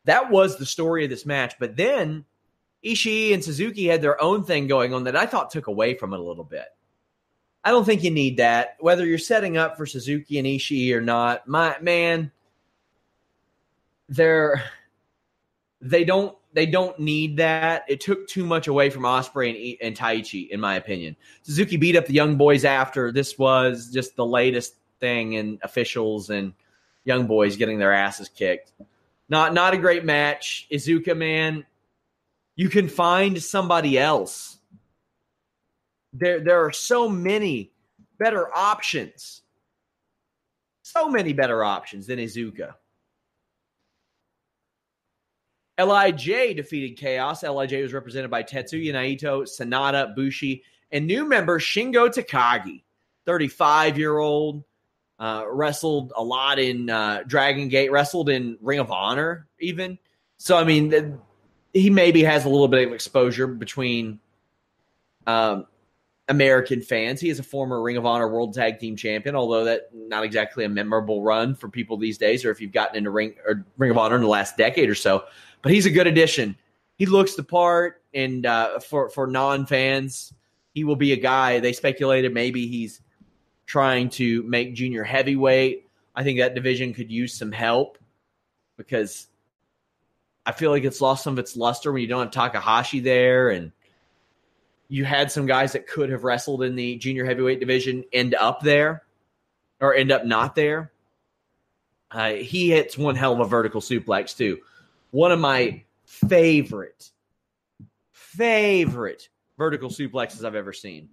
That 0.06 0.30
was 0.30 0.58
the 0.58 0.66
story 0.66 1.04
of 1.04 1.10
this 1.10 1.26
match. 1.26 1.56
But 1.60 1.76
then 1.76 2.26
Ishii 2.84 3.34
and 3.34 3.44
Suzuki 3.44 3.88
had 3.88 4.02
their 4.02 4.22
own 4.22 4.44
thing 4.44 4.68
going 4.68 4.94
on 4.94 5.06
that 5.06 5.16
I 5.16 5.26
thought 5.26 5.50
took 5.50 5.68
away 5.68 5.96
from 5.96 6.14
it 6.14 6.20
a 6.20 6.24
little 6.24 6.44
bit. 6.44 6.68
I 7.64 7.72
don't 7.72 7.86
think 7.86 8.04
you 8.04 8.12
need 8.12 8.38
that. 8.38 8.78
Whether 8.80 9.08
you're 9.08 9.18
setting 9.18 9.58
up 9.58 9.76
for 9.76 9.88
Suzuki 9.88 10.38
and 10.38 10.48
Ishii 10.48 10.94
or 10.94 11.02
not, 11.02 11.48
my 11.48 11.76
man, 11.82 12.32
they're 14.08 14.64
they 15.82 16.04
don't 16.04 16.38
they 16.56 16.66
don't 16.66 16.98
need 16.98 17.38
that. 17.38 17.84
It 17.90 18.00
took 18.00 18.28
too 18.28 18.46
much 18.46 18.68
away 18.68 18.90
from 18.90 19.04
Ospreay 19.04 19.78
and, 19.82 19.88
and 19.88 19.98
Taichi, 19.98 20.50
in 20.50 20.62
my 20.62 20.76
opinion. 20.76 21.18
Suzuki 21.44 21.76
beat 21.76 21.98
up 21.98 22.06
the 22.06 22.14
young 22.14 22.38
boys 22.38 22.64
after. 22.64 23.12
This 23.12 23.38
was 23.38 23.92
just 23.92 24.16
the 24.16 24.26
latest 24.26 24.76
thing 25.02 25.34
in 25.34 25.60
officials 25.64 26.30
and 26.30 26.54
young 27.04 27.28
boys 27.28 27.58
getting 27.58 27.78
their 27.78 27.94
asses 27.94 28.30
kicked. 28.30 28.72
Not 29.28 29.54
not 29.54 29.74
a 29.74 29.78
great 29.78 30.06
match. 30.06 30.68
Iizuka, 30.72 31.16
man, 31.18 31.66
you 32.56 32.70
can 32.70 32.88
find 32.88 33.44
somebody 33.44 34.00
else. 34.00 34.58
There 36.14 36.40
there 36.40 36.66
are 36.66 36.72
so 36.72 37.10
many 37.10 37.72
better 38.18 38.48
options. 38.56 39.42
So 40.84 41.10
many 41.10 41.34
better 41.34 41.66
options 41.66 42.08
than 42.08 42.20
Iizuka. 42.20 42.76
LIJ 45.80 46.56
defeated 46.56 46.98
Chaos. 46.98 47.44
LIJ 47.44 47.82
was 47.82 47.94
represented 47.94 48.32
by 48.32 48.44
Tetsuya 48.44 48.94
Naito, 48.94 49.44
Sanada, 49.44 50.16
Bushi, 50.16 50.64
and 50.92 51.06
new 51.06 51.28
member 51.28 51.60
Shingo 51.60 52.08
Takagi, 52.08 52.84
35 53.26 53.98
year 53.98 54.18
old. 54.18 54.64
Uh, 55.18 55.46
wrestled 55.50 56.12
a 56.18 56.24
lot 56.24 56.60
in 56.60 56.90
uh, 56.90 57.24
Dragon 57.26 57.70
Gate, 57.70 57.90
wrestled 57.90 58.28
in 58.28 58.58
Ring 58.62 58.80
of 58.80 58.92
Honor, 58.92 59.48
even. 59.62 59.98
So, 60.38 60.58
I 60.58 60.66
mean, 60.66 61.18
he 61.74 61.90
maybe 61.90 62.22
has 62.24 62.44
a 62.44 62.50
little 62.50 62.68
bit 62.68 62.86
of 62.86 62.94
exposure 62.94 63.48
between 63.48 64.20
um, 65.26 65.68
American 66.28 66.82
fans. 66.82 67.22
He 67.22 67.30
is 67.30 67.40
a 67.40 67.44
former 67.44 67.82
Ring 67.82 67.98
of 67.98 68.06
Honor 68.06 68.28
World 68.28 68.54
Tag 68.54 68.80
Team 68.80 68.96
Champion, 68.96 69.36
although 69.36 69.64
that 69.66 69.90
not 69.94 70.24
exactly 70.24 70.66
a 70.66 70.70
memorable 70.70 71.22
run 71.22 71.56
for 71.56 71.70
people 71.70 71.98
these 71.98 72.18
days, 72.18 72.44
or 72.44 72.52
if 72.52 72.60
you've 72.60 72.72
gotten 72.72 72.98
into 72.98 73.10
Ring 73.10 73.36
or 73.46 73.66
Ring 73.78 73.92
of 73.92 73.98
Honor 73.98 74.16
in 74.16 74.22
the 74.22 74.28
last 74.28 74.58
decade 74.58 74.90
or 74.90 74.96
so. 74.96 75.24
But 75.66 75.74
he's 75.74 75.88
a 75.88 75.90
good 75.90 76.06
addition. 76.06 76.56
He 76.96 77.08
looks 77.08 77.34
the 77.34 77.44
part, 77.44 78.04
and 78.14 78.46
uh, 78.46 78.78
for 78.82 79.10
for 79.10 79.26
non 79.26 79.66
fans, 79.66 80.32
he 80.76 80.84
will 80.84 80.96
be 80.96 81.12
a 81.12 81.16
guy. 81.16 81.60
They 81.60 81.74
speculated 81.74 82.32
maybe 82.36 82.68
he's 82.68 83.02
trying 83.66 84.10
to 84.10 84.44
make 84.44 84.76
junior 84.76 85.04
heavyweight. 85.04 85.90
I 86.16 86.22
think 86.22 86.38
that 86.38 86.54
division 86.54 86.94
could 86.94 87.12
use 87.12 87.34
some 87.34 87.52
help 87.52 87.98
because 88.78 89.26
I 90.46 90.52
feel 90.52 90.70
like 90.70 90.84
it's 90.84 91.02
lost 91.02 91.24
some 91.24 91.34
of 91.34 91.40
its 91.40 91.58
luster 91.58 91.92
when 91.92 92.04
you 92.04 92.08
don't 92.08 92.26
have 92.26 92.52
Takahashi 92.52 93.00
there 93.00 93.50
and 93.50 93.72
you 94.88 95.04
had 95.04 95.32
some 95.32 95.48
guys 95.48 95.74
that 95.74 95.88
could 95.88 96.12
have 96.12 96.24
wrestled 96.24 96.62
in 96.62 96.76
the 96.76 96.98
junior 96.98 97.26
heavyweight 97.26 97.60
division 97.60 98.04
end 98.14 98.36
up 98.36 98.62
there 98.62 99.02
or 99.82 99.96
end 99.96 100.12
up 100.12 100.26
not 100.26 100.54
there. 100.54 100.92
Uh, 102.12 102.34
he 102.34 102.70
hits 102.70 103.00
one 103.00 103.16
hell 103.16 103.34
of 103.34 103.40
a 103.40 103.46
vertical 103.46 103.82
suplex 103.82 104.38
too. 104.38 104.60
One 105.12 105.32
of 105.32 105.40
my 105.40 105.84
favorite, 106.06 107.12
favorite 108.12 109.30
vertical 109.58 109.90
suplexes 109.90 110.44
I've 110.44 110.56
ever 110.56 110.74
seen. 110.74 111.10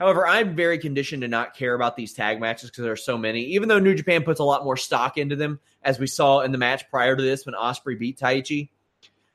However, 0.00 0.26
I'm 0.26 0.56
very 0.56 0.78
conditioned 0.78 1.22
to 1.22 1.28
not 1.28 1.54
care 1.54 1.74
about 1.74 1.96
these 1.96 2.14
tag 2.14 2.40
matches 2.40 2.70
because 2.70 2.82
there 2.82 2.92
are 2.92 2.96
so 2.96 3.18
many. 3.18 3.42
Even 3.52 3.68
though 3.68 3.78
New 3.78 3.94
Japan 3.94 4.22
puts 4.22 4.40
a 4.40 4.44
lot 4.44 4.64
more 4.64 4.76
stock 4.76 5.18
into 5.18 5.36
them, 5.36 5.60
as 5.82 5.98
we 5.98 6.06
saw 6.06 6.40
in 6.40 6.50
the 6.50 6.58
match 6.58 6.88
prior 6.90 7.14
to 7.14 7.22
this 7.22 7.44
when 7.44 7.54
Ospreay 7.54 7.98
beat 7.98 8.18
Taichi, 8.18 8.70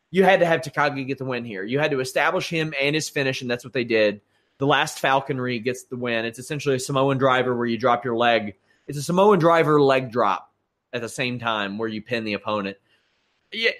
you 0.10 0.24
had 0.24 0.40
to 0.40 0.46
have 0.46 0.62
Takagi 0.62 1.06
get 1.06 1.20
the 1.20 1.26
win 1.26 1.46
here. 1.46 1.64
You 1.64 1.80
had 1.80 1.92
to 1.92 2.00
establish 2.00 2.50
him 2.50 2.74
and 2.80 2.96
his 2.96 3.08
finish, 3.10 3.42
and 3.42 3.52
that's 3.52 3.64
what 3.64 3.74
they 3.74 3.84
did. 3.84 4.22
The 4.58 4.66
last 4.66 5.00
falconry 5.00 5.60
gets 5.60 5.84
the 5.84 5.98
win. 5.98 6.26
It's 6.26 6.40
essentially 6.40 6.76
a 6.76 6.80
Samoan 6.80 7.20
driver 7.20 7.56
where 7.56 7.68
you 7.68 7.78
drop 7.78 8.04
your 8.04 8.16
leg. 8.16 8.56
It's 8.88 8.98
a 8.98 9.04
Samoan 9.04 9.38
driver 9.38 9.80
leg 9.80 10.12
drop 10.12 10.52
at 10.92 11.02
the 11.02 11.10
same 11.10 11.38
time 11.38 11.78
where 11.78 11.90
you 11.90 12.02
pin 12.02 12.24
the 12.24 12.34
opponent. 12.34 12.78
Yeah, 13.52 13.72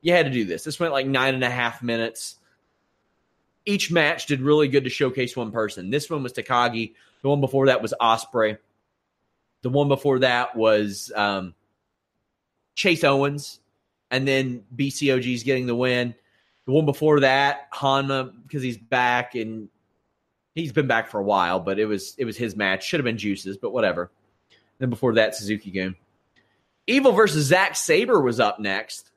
you 0.00 0.12
had 0.12 0.26
to 0.26 0.32
do 0.32 0.44
this. 0.44 0.64
This 0.64 0.78
went 0.78 0.92
like 0.92 1.06
nine 1.06 1.34
and 1.34 1.44
a 1.44 1.50
half 1.50 1.82
minutes. 1.82 2.36
Each 3.64 3.90
match 3.90 4.26
did 4.26 4.40
really 4.40 4.68
good 4.68 4.84
to 4.84 4.90
showcase 4.90 5.36
one 5.36 5.50
person. 5.50 5.90
This 5.90 6.08
one 6.08 6.22
was 6.22 6.32
Takagi. 6.32 6.94
The 7.22 7.28
one 7.28 7.40
before 7.40 7.66
that 7.66 7.82
was 7.82 7.92
Ospreay. 8.00 8.58
The 9.62 9.70
one 9.70 9.88
before 9.88 10.20
that 10.20 10.54
was 10.54 11.10
um, 11.16 11.54
Chase 12.76 13.02
Owens 13.02 13.58
and 14.10 14.26
then 14.26 14.64
BCOG's 14.76 15.42
getting 15.42 15.66
the 15.66 15.74
win. 15.74 16.14
The 16.66 16.72
one 16.72 16.84
before 16.84 17.20
that, 17.20 17.72
Honma, 17.72 18.32
because 18.42 18.62
he's 18.62 18.78
back 18.78 19.34
and 19.34 19.68
he's 20.54 20.72
been 20.72 20.86
back 20.86 21.08
for 21.08 21.18
a 21.18 21.24
while, 21.24 21.60
but 21.60 21.78
it 21.78 21.86
was 21.86 22.14
it 22.18 22.24
was 22.24 22.36
his 22.36 22.56
match. 22.56 22.84
Should 22.84 23.00
have 23.00 23.04
been 23.04 23.18
Juices, 23.18 23.56
but 23.56 23.72
whatever. 23.72 24.10
Then 24.78 24.90
before 24.90 25.14
that, 25.14 25.34
Suzuki-gun. 25.34 25.96
Evil 26.86 27.12
versus 27.12 27.46
Zack 27.46 27.76
Sabre 27.76 28.20
was 28.20 28.40
up 28.40 28.58
next. 28.58 29.10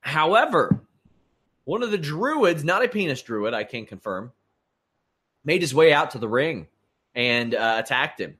However, 0.00 0.80
one 1.64 1.82
of 1.82 1.90
the 1.90 1.98
druids, 1.98 2.62
not 2.64 2.84
a 2.84 2.88
penis 2.88 3.22
druid, 3.22 3.54
I 3.54 3.64
can 3.64 3.86
confirm, 3.86 4.32
made 5.44 5.62
his 5.62 5.74
way 5.74 5.92
out 5.92 6.12
to 6.12 6.18
the 6.18 6.28
ring 6.28 6.68
and 7.14 7.54
uh, 7.54 7.76
attacked 7.78 8.20
him. 8.20 8.36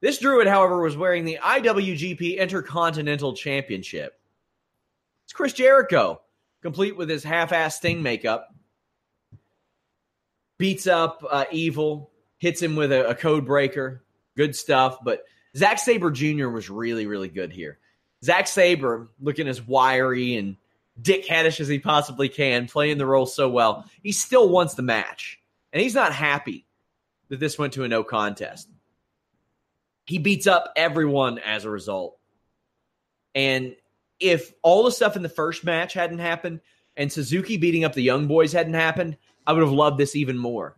This 0.00 0.18
Druid, 0.18 0.46
however, 0.46 0.82
was 0.82 0.98
wearing 0.98 1.24
the 1.24 1.38
IWGP 1.42 2.36
Intercontinental 2.36 3.34
Championship. 3.34 4.20
It's 5.24 5.32
Chris 5.32 5.54
Jericho, 5.54 6.20
complete 6.60 6.94
with 6.94 7.08
his 7.08 7.24
half 7.24 7.52
ass 7.52 7.76
Sting 7.76 8.02
makeup. 8.02 8.54
Beats 10.58 10.86
up 10.86 11.24
uh, 11.28 11.46
Evil, 11.50 12.10
hits 12.36 12.60
him 12.60 12.76
with 12.76 12.92
a, 12.92 13.08
a 13.08 13.14
code 13.14 13.46
breaker. 13.46 14.04
Good 14.36 14.56
stuff. 14.56 14.98
But 15.02 15.24
Zack 15.56 15.78
Sabre 15.78 16.10
Jr. 16.10 16.48
was 16.48 16.70
really, 16.70 17.06
really 17.06 17.28
good 17.28 17.52
here. 17.52 17.78
Zach 18.24 18.48
Sabre, 18.48 19.08
looking 19.20 19.48
as 19.48 19.62
wiry 19.62 20.36
and 20.36 20.56
dickheadish 21.00 21.60
as 21.60 21.68
he 21.68 21.78
possibly 21.78 22.28
can, 22.28 22.66
playing 22.66 22.98
the 22.98 23.06
role 23.06 23.26
so 23.26 23.48
well, 23.48 23.84
he 24.02 24.12
still 24.12 24.48
wants 24.48 24.74
the 24.74 24.82
match. 24.82 25.40
And 25.72 25.82
he's 25.82 25.94
not 25.94 26.12
happy 26.12 26.66
that 27.28 27.40
this 27.40 27.58
went 27.58 27.72
to 27.74 27.84
a 27.84 27.88
no 27.88 28.04
contest. 28.04 28.68
He 30.06 30.18
beats 30.18 30.46
up 30.46 30.72
everyone 30.76 31.38
as 31.38 31.64
a 31.64 31.70
result. 31.70 32.18
And 33.34 33.74
if 34.20 34.52
all 34.62 34.84
the 34.84 34.92
stuff 34.92 35.16
in 35.16 35.22
the 35.22 35.28
first 35.28 35.64
match 35.64 35.94
hadn't 35.94 36.18
happened 36.18 36.60
and 36.96 37.12
Suzuki 37.12 37.56
beating 37.56 37.84
up 37.84 37.94
the 37.94 38.02
young 38.02 38.26
boys 38.26 38.52
hadn't 38.52 38.74
happened, 38.74 39.16
I 39.46 39.52
would 39.52 39.62
have 39.62 39.72
loved 39.72 39.98
this 39.98 40.14
even 40.14 40.38
more. 40.38 40.76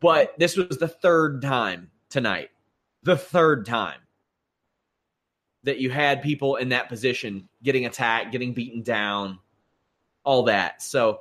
But 0.00 0.38
this 0.38 0.56
was 0.56 0.78
the 0.78 0.88
third 0.88 1.42
time 1.42 1.90
tonight. 2.08 2.50
The 3.02 3.16
third 3.16 3.66
time 3.66 3.98
that 5.64 5.78
you 5.78 5.90
had 5.90 6.22
people 6.22 6.56
in 6.56 6.70
that 6.70 6.88
position 6.88 7.48
getting 7.62 7.86
attacked, 7.86 8.32
getting 8.32 8.52
beaten 8.52 8.82
down, 8.82 9.38
all 10.24 10.44
that. 10.44 10.82
So 10.82 11.20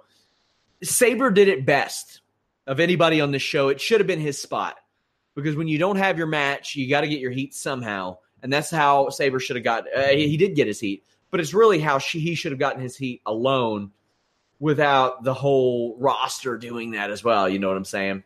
Sabre 0.83 1.31
did 1.31 1.47
it 1.47 1.65
best 1.65 2.21
of 2.67 2.79
anybody 2.79 3.21
on 3.21 3.31
this 3.31 3.41
show. 3.41 3.69
It 3.69 3.81
should 3.81 3.99
have 3.99 4.07
been 4.07 4.19
his 4.19 4.41
spot 4.41 4.77
because 5.35 5.55
when 5.55 5.67
you 5.67 5.77
don't 5.77 5.97
have 5.97 6.17
your 6.17 6.27
match, 6.27 6.75
you 6.75 6.89
got 6.89 7.01
to 7.01 7.07
get 7.07 7.19
your 7.19 7.31
heat 7.31 7.53
somehow, 7.53 8.17
and 8.43 8.51
that's 8.51 8.71
how 8.71 9.09
Sabre 9.09 9.39
should 9.39 9.55
have 9.55 9.65
got. 9.65 9.85
Uh, 9.95 10.07
he 10.09 10.37
did 10.37 10.55
get 10.55 10.67
his 10.67 10.79
heat, 10.79 11.03
but 11.29 11.39
it's 11.39 11.53
really 11.53 11.79
how 11.79 11.97
she, 11.97 12.19
he 12.19 12.35
should 12.35 12.51
have 12.51 12.59
gotten 12.59 12.81
his 12.81 12.97
heat 12.97 13.21
alone, 13.25 13.91
without 14.59 15.23
the 15.23 15.33
whole 15.33 15.97
roster 15.97 16.55
doing 16.55 16.91
that 16.91 17.09
as 17.09 17.23
well. 17.23 17.49
You 17.49 17.57
know 17.57 17.67
what 17.67 17.77
I'm 17.77 17.83
saying? 17.83 18.23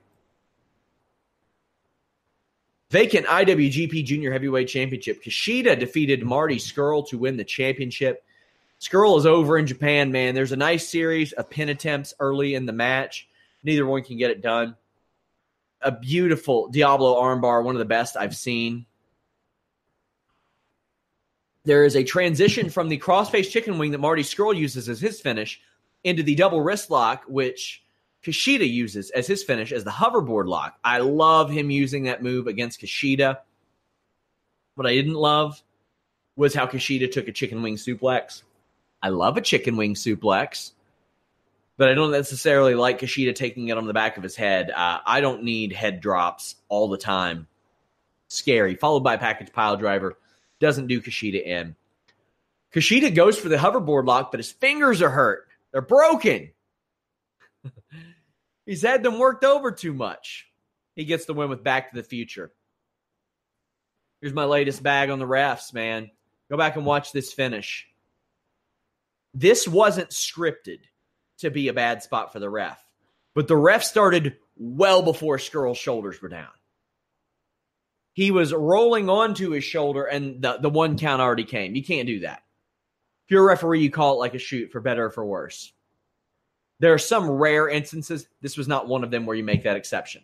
Vacant 2.92 3.26
IWGP 3.26 4.06
Junior 4.06 4.32
Heavyweight 4.32 4.68
Championship. 4.68 5.24
Kushida 5.24 5.78
defeated 5.78 6.24
Marty 6.24 6.58
Scurll 6.58 7.08
to 7.10 7.18
win 7.18 7.38
the 7.38 7.44
championship. 7.44 8.24
Scurll 8.80 9.18
is 9.18 9.26
over 9.26 9.58
in 9.58 9.66
Japan, 9.66 10.12
man. 10.12 10.36
There's 10.36 10.52
a 10.52 10.58
nice 10.58 10.88
series 10.88 11.34
of 11.34 11.50
pin 11.50 11.70
attempts 11.70 12.14
early 12.20 12.56
in 12.56 12.66
the 12.66 12.74
match. 12.74 13.28
Neither 13.64 13.86
one 13.86 14.04
can 14.04 14.18
get 14.18 14.32
it 14.32 14.42
done 14.42 14.76
a 15.86 15.92
beautiful 15.92 16.68
Diablo 16.68 17.22
armbar, 17.22 17.64
one 17.64 17.76
of 17.76 17.80
the 17.80 17.86
best 17.86 18.18
I've 18.18 18.36
seen. 18.36 18.88
There 21.64 21.86
is 21.86 21.96
a 21.96 22.04
transition 22.04 22.70
from 22.70 22.90
the 22.90 22.98
crossface 22.98 23.50
chicken 23.50 23.78
wing 23.78 23.92
that 23.92 24.00
Marty 24.00 24.24
Scurll 24.24 24.56
uses 24.56 24.90
as 24.90 25.00
his 25.00 25.22
finish 25.22 25.62
into 26.04 26.24
the 26.24 26.36
double 26.36 26.62
wrist 26.62 26.90
lock, 26.90 27.24
which 27.28 27.84
Kushida 28.26 28.70
uses 28.70 29.12
as 29.12 29.28
his 29.28 29.44
finish 29.44 29.72
as 29.72 29.84
the 29.84 29.92
hoverboard 29.92 30.48
lock. 30.48 30.78
I 30.84 31.00
love 31.00 31.50
him 31.50 31.70
using 31.70 32.04
that 32.04 32.24
move 32.24 32.48
against 32.48 32.82
Kushida. 32.82 33.38
What 34.76 34.88
I 34.88 34.94
didn't 34.94 35.14
love 35.14 35.62
was 36.36 36.54
how 36.54 36.66
Kushida 36.66 37.12
took 37.12 37.28
a 37.28 37.32
chicken 37.32 37.62
wing 37.62 37.76
suplex. 37.76 38.42
I 39.02 39.10
love 39.10 39.38
a 39.38 39.42
chicken 39.42 39.78
wing 39.78 39.94
suplex 39.94 40.72
but 41.78 41.90
I 41.90 41.94
don't 41.94 42.12
necessarily 42.12 42.76
like 42.76 43.00
Kushida 43.00 43.36
taking 43.36 43.68
it 43.68 43.78
on 43.78 43.88
the 43.88 43.94
back 43.94 44.18
of 44.18 44.24
his 44.24 44.36
head. 44.36 44.72
Uh, 44.72 45.00
I 45.06 45.22
don't 45.22 45.44
need 45.44 45.74
head 45.74 46.00
drops 46.00 46.56
all 46.70 46.88
the 46.88 46.98
time. 46.98 47.48
Scary. 48.28 48.76
Followed 48.76 49.02
by 49.02 49.16
a 49.16 49.20
package 49.20 49.52
pile 49.52 49.76
driver. 49.78 50.18
Doesn't 50.60 50.88
do 50.88 51.02
Kushida 51.02 51.44
in. 51.44 51.76
Kushida 52.74 53.14
goes 53.14 53.38
for 53.38 53.50
the 53.50 53.58
hoverboard 53.58 54.06
lock, 54.06 54.32
but 54.32 54.40
his 54.40 54.52
fingers 54.52 55.02
are 55.02 55.10
hurt. 55.10 55.48
They're 55.72 55.82
broken. 55.82 56.52
He's 58.66 58.82
had 58.82 59.04
them 59.04 59.20
worked 59.20 59.44
over 59.44 59.72
too 59.72 59.94
much. 59.94 60.48
He 60.96 61.06
gets 61.06 61.26
the 61.26 61.34
win 61.34 61.50
with 61.50 61.64
Back 61.64 61.92
to 61.92 61.96
the 61.96 62.04
Future. 62.04 62.52
Here's 64.22 64.34
my 64.34 64.46
latest 64.46 64.82
bag 64.82 65.10
on 65.10 65.20
the 65.20 65.28
refs, 65.28 65.74
man. 65.74 66.10
Go 66.50 66.58
back 66.58 66.76
and 66.76 66.86
watch 66.86 67.12
this 67.12 67.34
finish. 67.34 67.88
This 69.34 69.68
wasn't 69.68 70.10
scripted 70.10 70.80
to 71.40 71.52
be 71.52 71.68
a 71.68 71.74
bad 71.74 72.02
spot 72.02 72.32
for 72.32 72.40
the 72.40 72.50
ref. 72.50 72.82
But 73.34 73.48
the 73.48 73.58
ref 73.58 73.84
started 73.84 74.38
well 74.56 75.02
before 75.02 75.38
Scurll's 75.38 75.78
shoulders 75.78 76.22
were 76.22 76.30
down. 76.30 76.48
He 78.14 78.32
was 78.32 78.54
rolling 78.54 79.10
onto 79.10 79.50
his 79.50 79.66
shoulder, 79.66 80.06
and 80.06 80.42
the, 80.42 80.58
the 80.58 80.70
one 80.70 80.98
count 80.98 81.22
already 81.22 81.44
came. 81.44 81.76
You 81.76 81.84
can't 81.84 82.08
do 82.08 82.22
that. 82.22 82.44
If 83.26 83.32
you're 83.32 83.44
a 83.44 83.48
referee, 83.48 83.82
you 83.82 83.92
call 83.92 84.14
it 84.14 84.20
like 84.20 84.36
a 84.36 84.40
shoot 84.40 84.72
for 84.72 84.80
better 84.80 85.06
or 85.06 85.10
for 85.10 85.26
worse. 85.26 85.74
There 86.80 86.94
are 86.94 87.00
some 87.00 87.30
rare 87.30 87.70
instances. 87.70 88.28
This 88.42 88.58
was 88.58 88.68
not 88.68 88.88
one 88.88 89.04
of 89.04 89.12
them 89.12 89.26
where 89.26 89.36
you 89.36 89.44
make 89.44 89.64
that 89.64 89.78
exception. 89.78 90.24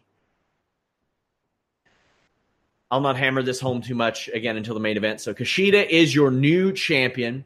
I'll 2.90 3.02
not 3.02 3.16
hammer 3.16 3.42
this 3.42 3.62
home 3.62 3.82
too 3.82 3.96
much 3.96 4.28
again 4.30 4.58
until 4.58 4.74
the 4.74 4.82
main 4.82 4.98
event. 4.98 5.22
So 5.22 5.34
Kushida 5.34 5.88
is 5.88 6.14
your 6.14 6.30
new 6.30 6.74
champion. 6.74 7.46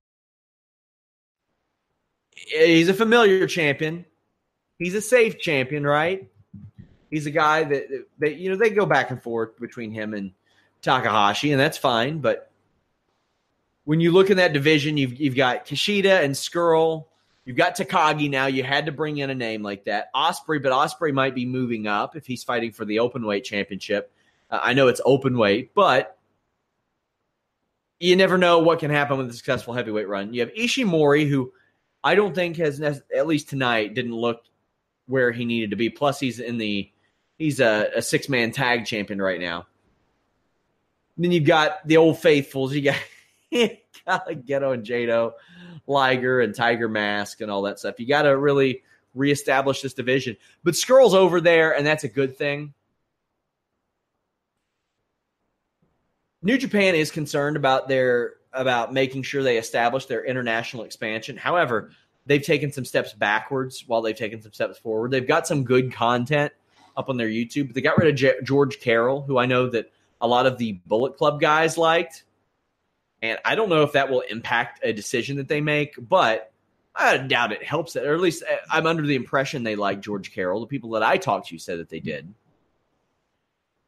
He's 2.47 2.89
a 2.89 2.93
familiar 2.93 3.47
champion. 3.47 4.05
He's 4.77 4.95
a 4.95 5.01
safe 5.01 5.39
champion, 5.39 5.85
right? 5.85 6.27
He's 7.09 7.25
a 7.25 7.31
guy 7.31 7.63
that, 7.63 7.87
that 8.19 8.35
you 8.37 8.49
know, 8.49 8.55
they 8.55 8.69
go 8.69 8.85
back 8.85 9.11
and 9.11 9.21
forth 9.21 9.59
between 9.59 9.91
him 9.91 10.13
and 10.13 10.31
Takahashi, 10.81 11.51
and 11.51 11.59
that's 11.59 11.77
fine. 11.77 12.19
But 12.19 12.51
when 13.83 13.99
you 13.99 14.11
look 14.11 14.29
in 14.29 14.37
that 14.37 14.53
division, 14.53 14.97
you've, 14.97 15.19
you've 15.19 15.35
got 15.35 15.65
Kushida 15.65 16.23
and 16.23 16.33
Scurll. 16.33 17.05
You've 17.45 17.57
got 17.57 17.75
Takagi 17.75 18.29
now. 18.29 18.45
You 18.45 18.63
had 18.63 18.85
to 18.85 18.91
bring 18.91 19.17
in 19.17 19.29
a 19.29 19.35
name 19.35 19.63
like 19.63 19.85
that. 19.85 20.13
Ospreay, 20.15 20.61
but 20.61 20.71
Ospreay 20.71 21.13
might 21.13 21.35
be 21.35 21.45
moving 21.45 21.87
up 21.87 22.15
if 22.15 22.25
he's 22.25 22.43
fighting 22.43 22.71
for 22.71 22.85
the 22.85 22.99
open 22.99 23.25
weight 23.25 23.43
championship. 23.43 24.11
Uh, 24.49 24.59
I 24.61 24.73
know 24.73 24.87
it's 24.87 25.01
open 25.03 25.37
weight, 25.37 25.73
but 25.73 26.17
you 27.99 28.15
never 28.15 28.37
know 28.37 28.59
what 28.59 28.79
can 28.79 28.89
happen 28.89 29.17
with 29.17 29.29
a 29.29 29.33
successful 29.33 29.73
heavyweight 29.73 30.07
run. 30.07 30.33
You 30.33 30.41
have 30.41 30.53
Ishimori, 30.53 31.27
who 31.27 31.51
I 32.03 32.15
don't 32.15 32.33
think 32.33 32.57
has 32.57 32.81
at 32.81 33.27
least 33.27 33.49
tonight 33.49 33.93
didn't 33.93 34.15
look 34.15 34.43
where 35.07 35.31
he 35.31 35.45
needed 35.45 35.71
to 35.71 35.75
be. 35.75 35.89
Plus, 35.89 36.19
he's 36.19 36.39
in 36.39 36.57
the 36.57 36.89
he's 37.37 37.59
a, 37.59 37.89
a 37.97 38.01
six 38.01 38.29
man 38.29 38.51
tag 38.51 38.85
champion 38.85 39.21
right 39.21 39.39
now. 39.39 39.67
then 41.17 41.31
you've 41.31 41.45
got 41.45 41.85
the 41.87 41.97
old 41.97 42.19
faithfuls. 42.19 42.73
You 42.73 42.81
got, 42.81 42.97
you 43.51 43.69
got 44.07 44.27
Gedo 44.27 44.73
and 44.73 44.85
Jado, 44.85 45.33
Liger 45.87 46.41
and 46.41 46.55
Tiger 46.55 46.89
Mask 46.89 47.41
and 47.41 47.51
all 47.51 47.63
that 47.63 47.79
stuff. 47.79 47.99
You 47.99 48.07
got 48.07 48.23
to 48.23 48.37
really 48.37 48.83
reestablish 49.13 49.81
this 49.81 49.93
division. 49.93 50.37
But 50.63 50.75
Scurll's 50.75 51.13
over 51.13 51.41
there, 51.41 51.75
and 51.75 51.85
that's 51.85 52.03
a 52.03 52.09
good 52.09 52.37
thing. 52.37 52.73
New 56.41 56.57
Japan 56.57 56.95
is 56.95 57.11
concerned 57.11 57.55
about 57.55 57.87
their 57.87 58.33
about 58.53 58.93
making 58.93 59.23
sure 59.23 59.43
they 59.43 59.57
establish 59.57 60.05
their 60.05 60.23
international 60.23 60.83
expansion. 60.83 61.37
However, 61.37 61.91
they've 62.25 62.43
taken 62.43 62.71
some 62.71 62.85
steps 62.85 63.13
backwards 63.13 63.85
while 63.87 64.01
they've 64.01 64.15
taken 64.15 64.41
some 64.41 64.53
steps 64.53 64.77
forward. 64.77 65.11
They've 65.11 65.27
got 65.27 65.47
some 65.47 65.63
good 65.63 65.93
content 65.93 66.53
up 66.97 67.09
on 67.09 67.17
their 67.17 67.29
YouTube. 67.29 67.67
but 67.67 67.75
They 67.75 67.81
got 67.81 67.97
rid 67.97 68.09
of 68.09 68.15
J- 68.15 68.41
George 68.43 68.79
Carroll, 68.79 69.21
who 69.21 69.37
I 69.37 69.45
know 69.45 69.69
that 69.69 69.91
a 70.19 70.27
lot 70.27 70.45
of 70.45 70.57
the 70.57 70.73
Bullet 70.85 71.17
Club 71.17 71.39
guys 71.39 71.77
liked. 71.77 72.23
And 73.21 73.39
I 73.45 73.55
don't 73.55 73.69
know 73.69 73.83
if 73.83 73.93
that 73.93 74.09
will 74.09 74.21
impact 74.21 74.81
a 74.83 74.93
decision 74.93 75.37
that 75.37 75.47
they 75.47 75.61
make, 75.61 75.95
but 75.97 76.51
I 76.95 77.17
doubt 77.17 77.51
it 77.51 77.63
helps 77.63 77.95
it. 77.95 78.05
Or 78.05 78.13
at 78.13 78.19
least 78.19 78.43
uh, 78.43 78.55
I'm 78.69 78.87
under 78.87 79.05
the 79.05 79.15
impression 79.15 79.63
they 79.63 79.75
like 79.75 80.01
George 80.01 80.33
Carroll. 80.33 80.59
The 80.59 80.67
people 80.67 80.91
that 80.91 81.03
I 81.03 81.17
talked 81.17 81.47
to 81.49 81.57
said 81.57 81.79
that 81.79 81.89
they 81.89 81.99
did. 81.99 82.33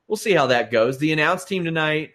We'll 0.07 0.17
see 0.17 0.33
how 0.33 0.47
that 0.47 0.71
goes. 0.71 0.97
The 0.97 1.11
announced 1.11 1.47
team 1.47 1.63
tonight 1.63 2.11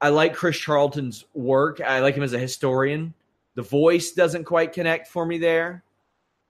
I 0.00 0.10
like 0.10 0.34
Chris 0.34 0.56
Charlton's 0.56 1.24
work. 1.34 1.80
I 1.80 2.00
like 2.00 2.14
him 2.14 2.22
as 2.22 2.32
a 2.32 2.38
historian. 2.38 3.14
The 3.54 3.62
voice 3.62 4.12
doesn't 4.12 4.44
quite 4.44 4.72
connect 4.72 5.08
for 5.08 5.26
me 5.26 5.38
there, 5.38 5.82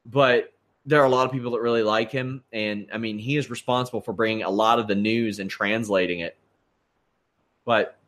but 0.04 0.52
there 0.84 1.00
are 1.00 1.06
a 1.06 1.10
lot 1.10 1.26
of 1.26 1.32
people 1.32 1.52
that 1.52 1.60
really 1.60 1.82
like 1.82 2.10
him. 2.10 2.42
And 2.52 2.88
I 2.92 2.98
mean, 2.98 3.18
he 3.18 3.36
is 3.36 3.50
responsible 3.50 4.00
for 4.00 4.12
bringing 4.12 4.42
a 4.42 4.50
lot 4.50 4.78
of 4.78 4.86
the 4.86 4.94
news 4.94 5.38
and 5.38 5.48
translating 5.48 6.20
it. 6.20 6.36
But 7.64 7.98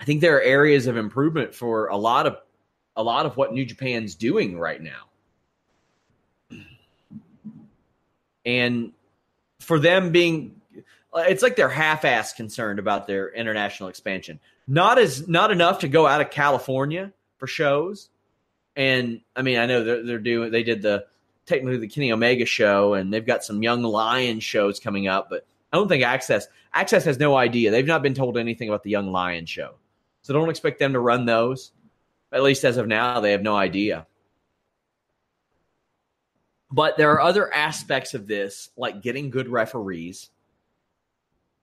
I 0.00 0.04
think 0.04 0.20
there 0.20 0.36
are 0.36 0.42
areas 0.42 0.86
of 0.86 0.96
improvement 0.96 1.54
for 1.54 1.86
a 1.88 1.96
lot 1.96 2.26
of 2.26 2.38
a 2.96 3.02
lot 3.02 3.26
of 3.26 3.36
what 3.36 3.52
New 3.52 3.64
Japan's 3.64 4.14
doing 4.14 4.58
right 4.58 4.80
now. 4.82 5.08
And 8.44 8.92
for 9.60 9.78
them 9.78 10.10
being 10.10 10.59
it's 11.14 11.42
like 11.42 11.56
they're 11.56 11.68
half-ass 11.68 12.32
concerned 12.32 12.78
about 12.78 13.06
their 13.06 13.32
international 13.32 13.88
expansion. 13.88 14.38
Not 14.68 14.98
as 14.98 15.26
not 15.28 15.50
enough 15.50 15.80
to 15.80 15.88
go 15.88 16.06
out 16.06 16.20
of 16.20 16.30
California 16.30 17.12
for 17.38 17.46
shows. 17.46 18.08
And 18.76 19.20
I 19.34 19.42
mean, 19.42 19.58
I 19.58 19.66
know 19.66 19.82
they're, 19.82 20.04
they're 20.04 20.18
doing. 20.18 20.52
They 20.52 20.62
did 20.62 20.82
the 20.82 21.06
technically 21.46 21.78
the 21.78 21.88
Kenny 21.88 22.12
Omega 22.12 22.46
show, 22.46 22.94
and 22.94 23.12
they've 23.12 23.26
got 23.26 23.44
some 23.44 23.62
Young 23.62 23.82
Lion 23.82 24.38
shows 24.40 24.78
coming 24.78 25.08
up. 25.08 25.28
But 25.28 25.46
I 25.72 25.76
don't 25.76 25.88
think 25.88 26.04
Access 26.04 26.46
Access 26.72 27.04
has 27.04 27.18
no 27.18 27.36
idea. 27.36 27.70
They've 27.70 27.86
not 27.86 28.02
been 28.02 28.14
told 28.14 28.38
anything 28.38 28.68
about 28.68 28.84
the 28.84 28.90
Young 28.90 29.10
Lion 29.10 29.46
show, 29.46 29.74
so 30.22 30.32
don't 30.32 30.50
expect 30.50 30.78
them 30.78 30.92
to 30.92 31.00
run 31.00 31.26
those. 31.26 31.72
At 32.32 32.44
least 32.44 32.64
as 32.64 32.76
of 32.76 32.86
now, 32.86 33.18
they 33.18 33.32
have 33.32 33.42
no 33.42 33.56
idea. 33.56 34.06
But 36.70 36.96
there 36.96 37.10
are 37.10 37.20
other 37.20 37.52
aspects 37.52 38.14
of 38.14 38.28
this, 38.28 38.70
like 38.76 39.02
getting 39.02 39.30
good 39.30 39.48
referees 39.48 40.30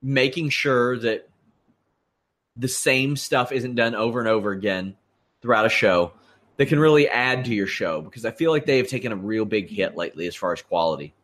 making 0.02 0.50
sure 0.50 0.98
that 0.98 1.28
the 2.56 2.68
same 2.68 3.16
stuff 3.16 3.52
isn't 3.52 3.74
done 3.74 3.94
over 3.94 4.18
and 4.18 4.28
over 4.28 4.50
again 4.50 4.96
throughout 5.40 5.66
a 5.66 5.70
show 5.70 6.12
that 6.56 6.66
can 6.66 6.78
really 6.78 7.08
add 7.08 7.44
to 7.44 7.54
your 7.54 7.66
show 7.66 8.02
because 8.02 8.24
I 8.24 8.32
feel 8.32 8.50
like 8.50 8.66
they 8.66 8.78
have 8.78 8.88
taken 8.88 9.12
a 9.12 9.16
real 9.16 9.44
big 9.44 9.70
hit 9.70 9.96
lately 9.96 10.26
as 10.26 10.34
far 10.34 10.52
as 10.52 10.60
quality. 10.60 11.14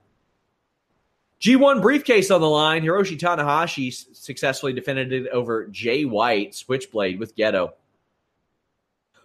G1 1.41 1.83
briefcase 1.83 2.31
on 2.31 2.41
the 2.41 2.49
line. 2.49 2.83
Hiroshi 2.83 3.19
Tanahashi 3.19 3.93
successfully 4.17 4.73
defended 4.73 5.13
it 5.13 5.29
over 5.29 5.67
Jay 5.67 6.05
White, 6.05 6.55
Switchblade 6.55 7.19
with 7.19 7.37
Gedo. 7.37 7.73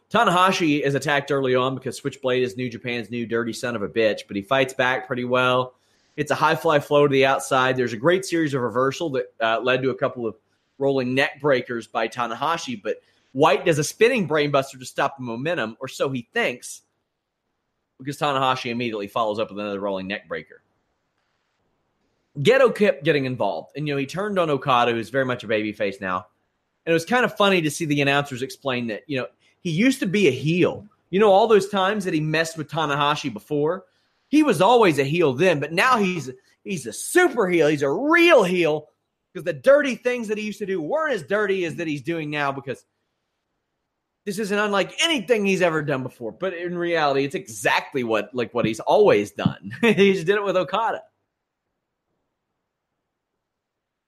Tanahashi 0.09 0.81
is 0.81 0.95
attacked 0.95 1.31
early 1.31 1.55
on 1.55 1.75
because 1.75 1.95
Switchblade 1.95 2.43
is 2.43 2.57
New 2.57 2.69
Japan's 2.69 3.11
new 3.11 3.27
dirty 3.27 3.53
son 3.53 3.75
of 3.75 3.83
a 3.83 3.87
bitch, 3.87 4.21
but 4.27 4.35
he 4.35 4.41
fights 4.41 4.73
back 4.73 5.05
pretty 5.05 5.23
well. 5.23 5.75
It's 6.19 6.31
a 6.31 6.35
high 6.35 6.55
fly 6.55 6.81
flow 6.81 7.07
to 7.07 7.11
the 7.13 7.25
outside. 7.25 7.77
There's 7.77 7.93
a 7.93 7.97
great 7.97 8.25
series 8.25 8.53
of 8.53 8.61
reversal 8.61 9.09
that 9.11 9.33
uh, 9.39 9.61
led 9.61 9.81
to 9.83 9.91
a 9.91 9.95
couple 9.95 10.27
of 10.27 10.35
rolling 10.77 11.15
neck 11.15 11.39
breakers 11.39 11.87
by 11.87 12.09
Tanahashi, 12.09 12.83
but 12.83 12.97
White 13.31 13.63
does 13.63 13.79
a 13.79 13.85
spinning 13.85 14.27
brainbuster 14.27 14.77
to 14.77 14.85
stop 14.85 15.15
the 15.15 15.23
momentum, 15.23 15.77
or 15.79 15.87
so 15.87 16.09
he 16.09 16.27
thinks, 16.33 16.81
because 17.99 18.17
Tanahashi 18.17 18.69
immediately 18.69 19.07
follows 19.07 19.39
up 19.39 19.49
with 19.49 19.59
another 19.59 19.79
rolling 19.79 20.07
neck 20.07 20.27
breaker. 20.27 20.61
Gedo 22.39 22.75
kept 22.75 23.05
getting 23.05 23.23
involved, 23.23 23.71
and 23.77 23.87
you 23.87 23.93
know 23.93 23.97
he 23.97 24.05
turned 24.05 24.37
on 24.37 24.49
Okada, 24.49 24.91
who's 24.91 25.09
very 25.09 25.25
much 25.25 25.45
a 25.45 25.47
babyface 25.47 26.01
now. 26.01 26.27
And 26.85 26.91
it 26.91 26.93
was 26.93 27.05
kind 27.05 27.23
of 27.23 27.37
funny 27.37 27.61
to 27.61 27.71
see 27.71 27.85
the 27.85 28.01
announcers 28.01 28.41
explain 28.41 28.87
that 28.87 29.03
you 29.07 29.17
know 29.17 29.27
he 29.61 29.71
used 29.71 30.01
to 30.01 30.05
be 30.05 30.27
a 30.27 30.31
heel. 30.31 30.85
You 31.11 31.21
know 31.21 31.31
all 31.31 31.47
those 31.47 31.69
times 31.69 32.03
that 32.03 32.13
he 32.13 32.19
messed 32.19 32.57
with 32.57 32.69
Tanahashi 32.69 33.31
before 33.31 33.85
he 34.29 34.43
was 34.43 34.61
always 34.61 34.99
a 34.99 35.03
heel 35.03 35.33
then, 35.33 35.59
but 35.59 35.73
now 35.73 35.97
he's 35.97 36.31
he's 36.63 36.85
a 36.85 36.93
super 36.93 37.47
heel. 37.47 37.67
He's 37.67 37.81
a 37.81 37.91
real 37.91 38.43
heel 38.43 38.87
because 39.33 39.43
the 39.43 39.53
dirty 39.53 39.95
things 39.95 40.29
that 40.29 40.37
he 40.37 40.45
used 40.45 40.59
to 40.59 40.65
do 40.65 40.81
weren't 40.81 41.13
as 41.13 41.23
dirty 41.23 41.65
as 41.65 41.75
that 41.75 41.87
he's 41.87 42.01
doing 42.01 42.29
now 42.29 42.51
because 42.51 42.83
this 44.25 44.39
isn't 44.39 44.57
unlike 44.57 44.93
anything 45.01 45.45
he's 45.45 45.61
ever 45.61 45.81
done 45.81 46.03
before. 46.03 46.31
But 46.31 46.53
in 46.53 46.77
reality, 46.77 47.25
it's 47.25 47.35
exactly 47.35 48.03
what 48.03 48.33
like 48.33 48.53
what 48.53 48.65
he's 48.65 48.79
always 48.79 49.31
done. 49.31 49.71
he 49.81 50.13
just 50.13 50.27
did 50.27 50.35
it 50.35 50.43
with 50.43 50.55
Okada. 50.55 51.01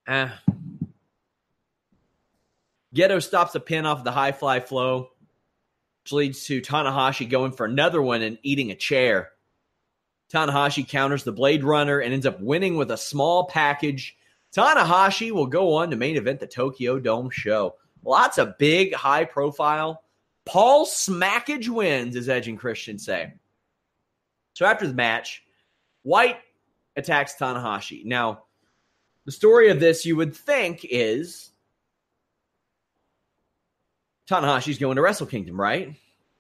Uh, 0.08 0.30
Gedo 2.94 3.24
stops 3.24 3.56
a 3.56 3.60
pin 3.60 3.86
off 3.86 4.04
the 4.04 4.12
high 4.12 4.34
fly 4.34 4.60
flow, 4.60 5.10
which 6.04 6.12
leads 6.12 6.46
to 6.46 6.62
Tanahashi 6.62 7.30
going 7.30 7.54
for 7.54 7.66
another 7.66 8.02
one 8.02 8.22
and 8.22 8.38
eating 8.44 8.72
a 8.72 8.76
chair. 8.76 9.32
Tanahashi 10.32 10.88
counters 10.88 11.24
the 11.24 11.32
Blade 11.32 11.64
Runner 11.64 12.00
and 12.00 12.14
ends 12.14 12.26
up 12.26 12.40
winning 12.40 12.78
with 12.78 12.92
a 12.92 12.98
small 12.98 13.46
package. 13.46 14.16
Tanahashi 14.56 15.32
will 15.32 15.48
go 15.48 15.76
on 15.76 15.90
to 15.90 15.96
main 15.96 16.16
event 16.16 16.40
the 16.40 16.48
Tokyo 16.48 17.00
Dome 17.00 17.30
show. 17.30 17.76
Lots 18.04 18.38
of 18.38 18.58
big, 18.58 18.94
high 18.94 19.26
profile 19.26 20.04
Paul 20.46 20.86
Smackage 20.86 21.70
wins, 21.70 22.16
as 22.16 22.28
Edge 22.28 22.48
and 22.48 22.58
Christian 22.58 22.98
say. 22.98 23.34
So 24.54 24.66
after 24.66 24.88
the 24.88 24.94
match, 24.94 25.44
White 26.04 26.38
attacks 26.96 27.36
Tanahashi. 27.40 28.06
Now, 28.06 28.44
the 29.26 29.32
story 29.32 29.70
of 29.70 29.80
this 29.80 30.06
you 30.06 30.16
would 30.16 30.36
think 30.36 30.84
is 30.84 31.52
Tanahashi's 34.30 34.80
going 34.80 34.96
to 34.96 35.02
Wrestle 35.02 35.28
Kingdom, 35.28 35.60
right? 35.60 35.96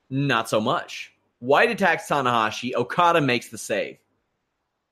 Not 0.09 0.49
so 0.49 0.59
much. 0.59 1.10
White 1.41 1.71
attacks 1.71 2.07
Tanahashi. 2.07 2.75
Okada 2.75 3.19
makes 3.19 3.49
the 3.49 3.57
save. 3.57 3.97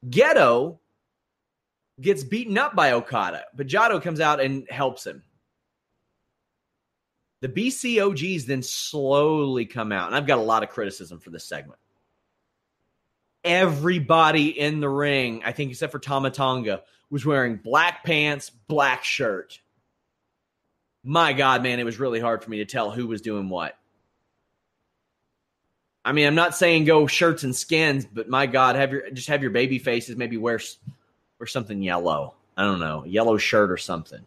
Gedo 0.04 0.80
gets 2.02 2.24
beaten 2.24 2.58
up 2.58 2.76
by 2.76 2.94
Okada, 2.94 3.44
but 3.54 3.68
Jado 3.68 4.02
comes 4.02 4.20
out 4.20 4.42
and 4.42 4.68
helps 4.68 5.06
him. 5.06 5.22
The 7.42 7.50
BCOGs 7.50 8.46
then 8.46 8.64
slowly 8.64 9.68
come 9.68 9.92
out, 9.92 10.08
and 10.08 10.16
I've 10.16 10.26
got 10.26 10.40
a 10.40 10.42
lot 10.44 10.64
of 10.64 10.70
criticism 10.70 11.20
for 11.20 11.30
this 11.30 11.46
segment. 11.46 11.80
Everybody 13.44 14.48
in 14.48 14.80
the 14.80 14.90
ring, 14.90 15.44
I 15.46 15.52
think 15.52 15.70
except 15.70 15.92
for 15.92 16.00
Tama 16.00 16.32
Tonga, 16.32 16.82
was 17.12 17.26
wearing 17.26 17.58
black 17.58 18.04
pants, 18.04 18.50
black 18.50 19.04
shirt. 19.04 19.60
My 21.04 21.32
God, 21.34 21.62
man, 21.62 21.80
it 21.80 21.86
was 21.86 22.00
really 22.00 22.20
hard 22.20 22.44
for 22.44 22.50
me 22.50 22.58
to 22.58 22.66
tell 22.66 22.90
who 22.90 23.06
was 23.06 23.22
doing 23.22 23.50
what. 23.50 23.79
I 26.06 26.12
mean, 26.12 26.28
I'm 26.28 26.36
not 26.36 26.56
saying 26.56 26.86
go 26.86 27.08
shirts 27.08 27.44
and 27.44 27.56
skins, 27.56 28.06
but 28.06 28.30
my 28.30 28.46
God, 28.46 28.76
have 28.76 28.92
your 28.92 29.10
just 29.12 29.28
have 29.28 29.42
your 29.42 29.52
baby 29.52 29.80
faces 29.80 30.16
maybe 30.16 30.38
wear 30.38 30.60
wear 31.40 31.48
something 31.48 31.82
yellow. 31.82 32.36
I 32.58 32.64
don't 32.64 32.80
know, 32.80 33.06
yellow 33.06 33.38
shirt 33.38 33.72
or 33.72 33.78
something. 33.78 34.26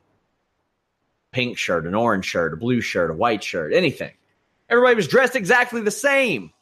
Pink 1.32 1.58
shirt, 1.58 1.86
an 1.86 1.94
orange 1.94 2.26
shirt, 2.26 2.52
a 2.52 2.56
blue 2.56 2.80
shirt, 2.80 3.10
a 3.10 3.14
white 3.14 3.42
shirt, 3.42 3.72
anything. 3.72 4.12
Everybody 4.68 4.96
was 4.96 5.08
dressed 5.08 5.36
exactly 5.36 5.80
the 5.80 5.90
same. 5.90 6.52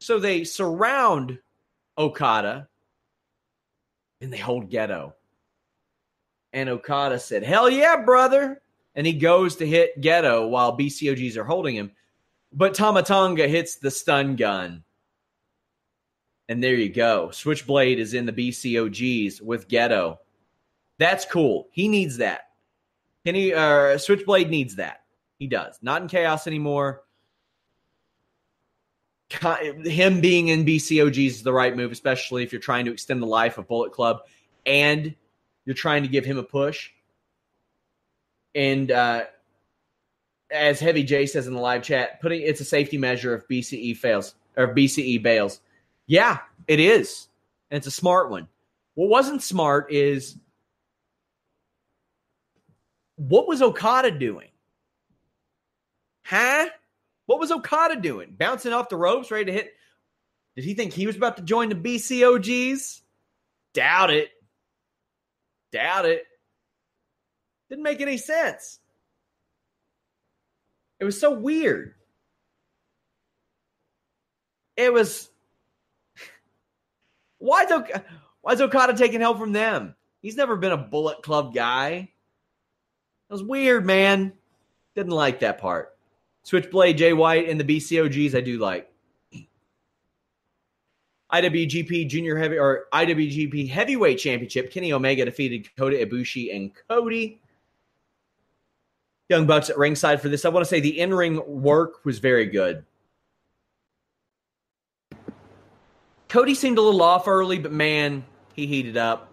So 0.00 0.18
they 0.18 0.44
surround 0.44 1.38
Okada 1.98 2.68
and 4.20 4.32
they 4.32 4.38
hold 4.38 4.70
Gedo. 4.70 5.12
And 6.52 6.68
Okada 6.68 7.18
said, 7.18 7.42
Hell 7.42 7.68
yeah, 7.68 8.02
brother. 8.02 8.62
And 8.94 9.06
he 9.06 9.12
goes 9.12 9.56
to 9.56 9.66
hit 9.66 10.00
Gedo 10.00 10.48
while 10.48 10.76
BCOGs 10.76 11.36
are 11.36 11.44
holding 11.44 11.76
him. 11.76 11.92
But 12.52 12.74
Tama 12.74 13.02
Tonga 13.02 13.48
hits 13.48 13.76
the 13.76 13.90
stun 13.90 14.36
gun. 14.36 14.84
And 16.48 16.62
there 16.62 16.74
you 16.74 16.88
go. 16.88 17.30
Switchblade 17.30 17.98
is 17.98 18.14
in 18.14 18.24
the 18.24 18.32
BCOGs 18.32 19.42
with 19.42 19.68
Gedo. 19.68 20.18
That's 20.98 21.24
cool. 21.24 21.68
He 21.72 21.88
needs 21.88 22.18
that. 22.18 22.42
Kenny 23.24 23.52
uh, 23.52 23.98
Switchblade 23.98 24.48
needs 24.48 24.76
that. 24.76 25.02
He 25.38 25.48
does. 25.48 25.78
Not 25.82 26.02
in 26.02 26.08
chaos 26.08 26.46
anymore. 26.46 27.02
Him 29.28 30.20
being 30.20 30.48
in 30.48 30.64
BCOGs 30.64 31.26
is 31.26 31.42
the 31.42 31.52
right 31.52 31.76
move, 31.76 31.90
especially 31.90 32.44
if 32.44 32.52
you're 32.52 32.60
trying 32.60 32.84
to 32.84 32.92
extend 32.92 33.20
the 33.20 33.26
life 33.26 33.58
of 33.58 33.66
Bullet 33.66 33.92
Club 33.92 34.20
and 34.64 35.14
you're 35.64 35.74
trying 35.74 36.02
to 36.02 36.08
give 36.08 36.24
him 36.24 36.38
a 36.38 36.44
push. 36.44 36.90
And 38.54 38.90
uh, 38.90 39.24
as 40.50 40.80
Heavy 40.80 41.02
J 41.02 41.26
says 41.26 41.46
in 41.46 41.54
the 41.54 41.60
live 41.60 41.82
chat, 41.82 42.20
putting 42.20 42.42
it's 42.42 42.60
a 42.60 42.64
safety 42.64 42.98
measure 42.98 43.34
if 43.34 43.48
BCE 43.48 43.96
fails 43.96 44.34
or 44.56 44.74
BCE 44.74 45.22
bails. 45.22 45.60
Yeah, 46.06 46.38
it 46.68 46.80
is. 46.80 47.28
And 47.70 47.78
it's 47.78 47.86
a 47.86 47.92
smart 47.92 48.30
one. 48.30 48.48
What 48.94 49.08
wasn't 49.08 49.42
smart 49.42 49.92
is 49.92 50.36
what 53.16 53.48
was 53.48 53.62
Okada 53.62 54.10
doing? 54.10 54.48
Huh? 56.24 56.68
What 57.26 57.40
was 57.40 57.50
Okada 57.50 57.96
doing? 58.00 58.34
Bouncing 58.38 58.72
off 58.72 58.88
the 58.88 58.96
ropes, 58.96 59.30
ready 59.30 59.46
to 59.46 59.52
hit. 59.52 59.72
Did 60.54 60.64
he 60.64 60.74
think 60.74 60.92
he 60.92 61.06
was 61.06 61.16
about 61.16 61.36
to 61.36 61.42
join 61.42 61.68
the 61.68 61.74
BCOGs? 61.74 63.02
Doubt 63.74 64.10
it. 64.10 64.30
Doubt 65.72 66.06
it. 66.06 66.24
Didn't 67.68 67.84
make 67.84 68.00
any 68.00 68.16
sense. 68.16 68.78
It 70.98 71.04
was 71.04 71.20
so 71.20 71.30
weird. 71.30 71.94
It 74.76 74.92
was. 74.92 75.30
Why's, 77.38 77.70
ok- 77.70 78.02
why's 78.40 78.60
Okada 78.60 78.94
taking 78.94 79.20
help 79.20 79.38
from 79.38 79.52
them? 79.52 79.94
He's 80.22 80.36
never 80.36 80.56
been 80.56 80.72
a 80.72 80.76
Bullet 80.76 81.22
Club 81.22 81.54
guy. 81.54 82.08
It 83.28 83.32
was 83.32 83.42
weird, 83.42 83.84
man. 83.84 84.32
Didn't 84.94 85.12
like 85.12 85.40
that 85.40 85.58
part. 85.58 85.96
Switchblade, 86.44 86.96
Jay 86.96 87.12
White, 87.12 87.48
and 87.48 87.60
the 87.60 87.64
BCOGs, 87.64 88.34
I 88.34 88.40
do 88.40 88.58
like. 88.58 88.90
IWGP 91.32 92.08
Junior 92.08 92.36
Heavy 92.38 92.58
or 92.58 92.86
IWGP 92.92 93.68
Heavyweight 93.68 94.18
Championship. 94.18 94.70
Kenny 94.70 94.92
Omega 94.92 95.24
defeated 95.24 95.68
Kota 95.76 95.96
Ibushi 95.96 96.54
and 96.54 96.70
Cody. 96.88 97.40
Young 99.28 99.46
Bucks 99.46 99.70
at 99.70 99.78
ringside 99.78 100.20
for 100.20 100.28
this. 100.28 100.44
I 100.44 100.48
want 100.48 100.64
to 100.64 100.68
say 100.68 100.80
the 100.80 101.00
in 101.00 101.12
ring 101.12 101.42
work 101.46 102.04
was 102.04 102.18
very 102.18 102.46
good. 102.46 102.84
Cody 106.28 106.54
seemed 106.54 106.78
a 106.78 106.82
little 106.82 107.02
off 107.02 107.28
early, 107.28 107.58
but 107.58 107.72
man, 107.72 108.24
he 108.54 108.66
heated 108.66 108.96
up. 108.96 109.32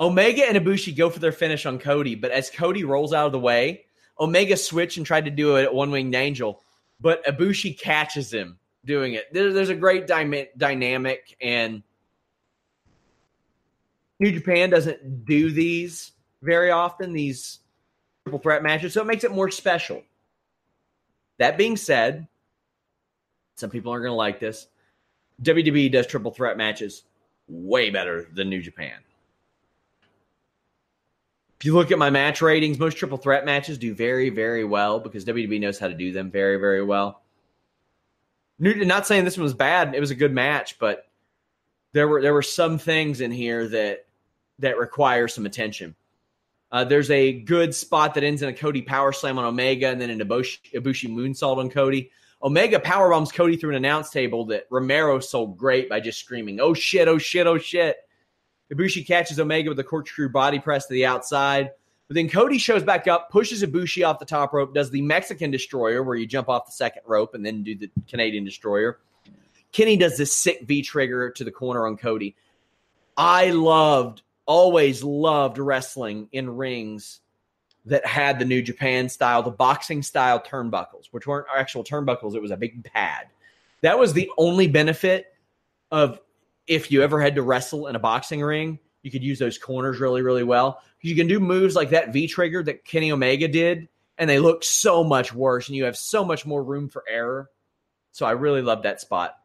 Omega 0.00 0.48
and 0.48 0.56
Ibushi 0.56 0.96
go 0.96 1.10
for 1.10 1.18
their 1.18 1.32
finish 1.32 1.66
on 1.66 1.78
Cody, 1.78 2.14
but 2.14 2.30
as 2.30 2.48
Cody 2.50 2.84
rolls 2.84 3.12
out 3.12 3.26
of 3.26 3.32
the 3.32 3.38
way, 3.38 3.84
Omega 4.18 4.56
switched 4.56 4.96
and 4.96 5.04
tried 5.04 5.26
to 5.26 5.30
do 5.30 5.56
it 5.56 5.64
at 5.64 5.74
One 5.74 5.90
Winged 5.90 6.14
Angel, 6.14 6.62
but 7.00 7.24
Ibushi 7.26 7.78
catches 7.78 8.32
him 8.32 8.58
doing 8.84 9.14
it. 9.14 9.32
There, 9.32 9.52
there's 9.52 9.68
a 9.68 9.74
great 9.74 10.06
dy- 10.06 10.48
dynamic, 10.56 11.36
and 11.40 11.82
New 14.18 14.32
Japan 14.32 14.70
doesn't 14.70 15.26
do 15.26 15.50
these 15.50 16.12
very 16.42 16.70
often. 16.70 17.12
These 17.12 17.60
triple 18.24 18.38
threat 18.38 18.62
matches, 18.62 18.92
so 18.92 19.00
it 19.00 19.06
makes 19.06 19.24
it 19.24 19.32
more 19.32 19.50
special. 19.50 20.02
That 21.38 21.56
being 21.56 21.76
said, 21.76 22.26
some 23.56 23.70
people 23.70 23.92
aren't 23.92 24.02
going 24.02 24.12
to 24.12 24.16
like 24.16 24.40
this. 24.40 24.68
WWE 25.42 25.90
does 25.90 26.06
triple 26.06 26.30
threat 26.30 26.56
matches 26.56 27.04
way 27.48 27.90
better 27.90 28.28
than 28.32 28.48
New 28.48 28.60
Japan. 28.60 28.98
If 31.58 31.66
you 31.66 31.74
look 31.74 31.90
at 31.90 31.98
my 31.98 32.08
match 32.08 32.40
ratings, 32.40 32.78
most 32.78 32.96
triple 32.96 33.18
threat 33.18 33.44
matches 33.44 33.76
do 33.76 33.94
very, 33.94 34.30
very 34.30 34.64
well 34.64 34.98
because 34.98 35.24
WWE 35.26 35.60
knows 35.60 35.78
how 35.78 35.88
to 35.88 35.94
do 35.94 36.12
them 36.12 36.30
very, 36.30 36.56
very 36.56 36.82
well. 36.82 37.20
New, 38.58 38.84
Not 38.84 39.06
saying 39.06 39.24
this 39.24 39.36
one 39.36 39.44
was 39.44 39.54
bad; 39.54 39.94
it 39.94 40.00
was 40.00 40.10
a 40.10 40.14
good 40.14 40.32
match, 40.32 40.78
but 40.78 41.06
there 41.92 42.08
were 42.08 42.22
there 42.22 42.34
were 42.34 42.42
some 42.42 42.78
things 42.78 43.20
in 43.20 43.30
here 43.30 43.68
that 43.68 44.06
that 44.58 44.78
require 44.78 45.28
some 45.28 45.46
attention. 45.46 45.94
Uh, 46.72 46.84
there's 46.84 47.10
a 47.10 47.32
good 47.32 47.74
spot 47.74 48.14
that 48.14 48.22
ends 48.22 48.42
in 48.42 48.48
a 48.48 48.52
Cody 48.52 48.82
power 48.82 49.12
slam 49.12 49.38
on 49.38 49.44
Omega, 49.44 49.88
and 49.88 50.00
then 50.00 50.10
an 50.10 50.20
Ibushi, 50.20 51.08
moonsault 51.08 51.58
on 51.58 51.70
Cody. 51.70 52.10
Omega 52.42 52.78
power 52.78 53.10
bombs 53.10 53.32
Cody 53.32 53.56
through 53.56 53.70
an 53.70 53.76
announce 53.76 54.10
table 54.10 54.46
that 54.46 54.66
Romero 54.70 55.18
sold 55.20 55.58
great 55.58 55.88
by 55.88 56.00
just 56.00 56.20
screaming, 56.20 56.60
"Oh 56.60 56.74
shit! 56.74 57.08
Oh 57.08 57.18
shit! 57.18 57.46
Oh 57.46 57.58
shit!" 57.58 57.96
Ibushi 58.72 59.06
catches 59.06 59.40
Omega 59.40 59.68
with 59.68 59.78
a 59.80 59.84
corkscrew 59.84 60.28
body 60.28 60.58
press 60.58 60.86
to 60.86 60.94
the 60.94 61.06
outside. 61.06 61.70
But 62.06 62.14
then 62.14 62.28
Cody 62.28 62.58
shows 62.58 62.82
back 62.82 63.06
up, 63.06 63.30
pushes 63.30 63.62
Ibushi 63.62 64.04
off 64.06 64.18
the 64.18 64.24
top 64.24 64.52
rope, 64.52 64.74
does 64.74 64.90
the 64.90 65.02
Mexican 65.02 65.52
destroyer 65.52 66.02
where 66.02 66.16
you 66.16 66.26
jump 66.26 66.48
off 66.48 66.66
the 66.66 66.72
second 66.72 67.02
rope 67.06 67.34
and 67.34 67.46
then 67.46 67.62
do 67.62 67.76
the 67.76 67.88
Canadian 68.08 68.44
destroyer. 68.44 68.98
Kenny 69.70 69.96
does 69.96 70.16
this 70.16 70.34
sick 70.34 70.62
V 70.66 70.82
trigger 70.82 71.30
to 71.30 71.44
the 71.44 71.52
corner 71.52 71.86
on 71.86 71.96
Cody. 71.96 72.34
I 73.16 73.50
loved, 73.50 74.22
always 74.50 75.04
loved 75.04 75.58
wrestling 75.58 76.28
in 76.32 76.56
rings 76.56 77.20
that 77.84 78.04
had 78.04 78.40
the 78.40 78.44
New 78.44 78.60
Japan 78.60 79.08
style, 79.08 79.44
the 79.44 79.50
boxing 79.52 80.02
style 80.02 80.40
turnbuckles, 80.40 81.06
which 81.12 81.24
weren't 81.24 81.46
actual 81.56 81.84
turnbuckles, 81.84 82.34
it 82.34 82.42
was 82.42 82.50
a 82.50 82.56
big 82.56 82.82
pad. 82.82 83.28
That 83.82 83.96
was 83.96 84.12
the 84.12 84.28
only 84.36 84.66
benefit 84.66 85.32
of 85.92 86.18
if 86.66 86.90
you 86.90 87.00
ever 87.00 87.20
had 87.20 87.36
to 87.36 87.42
wrestle 87.42 87.86
in 87.86 87.94
a 87.94 88.00
boxing 88.00 88.42
ring, 88.42 88.80
you 89.02 89.12
could 89.12 89.22
use 89.22 89.38
those 89.38 89.56
corners 89.56 90.00
really, 90.00 90.20
really 90.20 90.42
well. 90.42 90.82
You 91.00 91.14
can 91.14 91.28
do 91.28 91.38
moves 91.38 91.76
like 91.76 91.90
that 91.90 92.12
V 92.12 92.26
trigger 92.26 92.60
that 92.64 92.84
Kenny 92.84 93.12
Omega 93.12 93.46
did, 93.46 93.88
and 94.18 94.28
they 94.28 94.40
look 94.40 94.64
so 94.64 95.04
much 95.04 95.32
worse, 95.32 95.68
and 95.68 95.76
you 95.76 95.84
have 95.84 95.96
so 95.96 96.24
much 96.24 96.44
more 96.44 96.64
room 96.64 96.88
for 96.88 97.04
error. 97.08 97.48
So 98.10 98.26
I 98.26 98.32
really 98.32 98.62
love 98.62 98.82
that 98.82 99.00
spot. 99.00 99.36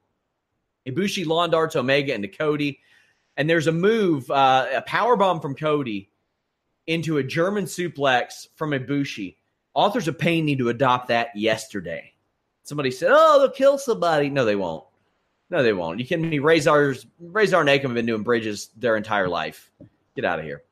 Ibushi 0.87 1.27
lawn 1.27 1.51
darts 1.51 1.75
Omega 1.75 2.15
into 2.15 2.27
Cody, 2.27 2.79
and 3.37 3.49
there's 3.49 3.67
a 3.67 3.71
move, 3.71 4.29
uh, 4.31 4.67
a 4.75 4.81
power 4.81 5.15
bomb 5.15 5.39
from 5.39 5.55
Cody 5.55 6.09
into 6.87 7.17
a 7.17 7.23
German 7.23 7.65
suplex 7.65 8.47
from 8.55 8.71
Ibushi. 8.71 9.37
Authors 9.73 10.07
of 10.07 10.17
Pain 10.17 10.45
need 10.45 10.59
to 10.59 10.69
adopt 10.69 11.09
that 11.09 11.35
yesterday. 11.35 12.13
Somebody 12.63 12.91
said, 12.91 13.11
"Oh, 13.11 13.39
they'll 13.39 13.49
kill 13.49 13.77
somebody." 13.77 14.29
No, 14.29 14.45
they 14.45 14.55
won't. 14.55 14.85
No, 15.49 15.61
they 15.61 15.73
won't. 15.73 15.99
You 15.99 16.05
can 16.07 16.29
be 16.29 16.39
Rezar's 16.39 17.05
Rezar 17.19 17.61
and 17.61 17.69
Akam 17.69 17.83
have 17.83 17.93
been 17.93 18.05
doing 18.05 18.23
bridges 18.23 18.69
their 18.75 18.97
entire 18.97 19.27
life. 19.27 19.71
Get 20.15 20.25
out 20.25 20.39
of 20.39 20.45
here. 20.45 20.63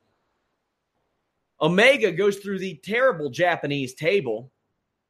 Omega 1.60 2.10
goes 2.12 2.38
through 2.38 2.58
the 2.58 2.74
terrible 2.82 3.30
Japanese 3.30 3.94
table, 3.94 4.50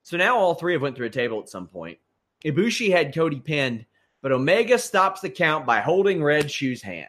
So 0.03 0.19
now 0.19 0.37
all 0.37 0.55
three 0.55 0.75
have 0.75 0.83
went 0.83 0.97
through 0.97 1.07
a 1.07 1.11
table 1.11 1.41
at 1.41 1.49
some 1.49 1.67
point. 1.67 1.99
Ibushi 2.45 2.91
had 2.91 3.15
Cody 3.15 3.41
pinned, 3.41 3.87
but 4.21 4.33
Omega 4.33 4.79
stops 4.79 5.23
the 5.23 5.31
count 5.31 5.65
by 5.65 5.81
holding 5.81 6.23
Red 6.23 6.51
Shoe's 6.51 6.83
hand. 6.83 7.09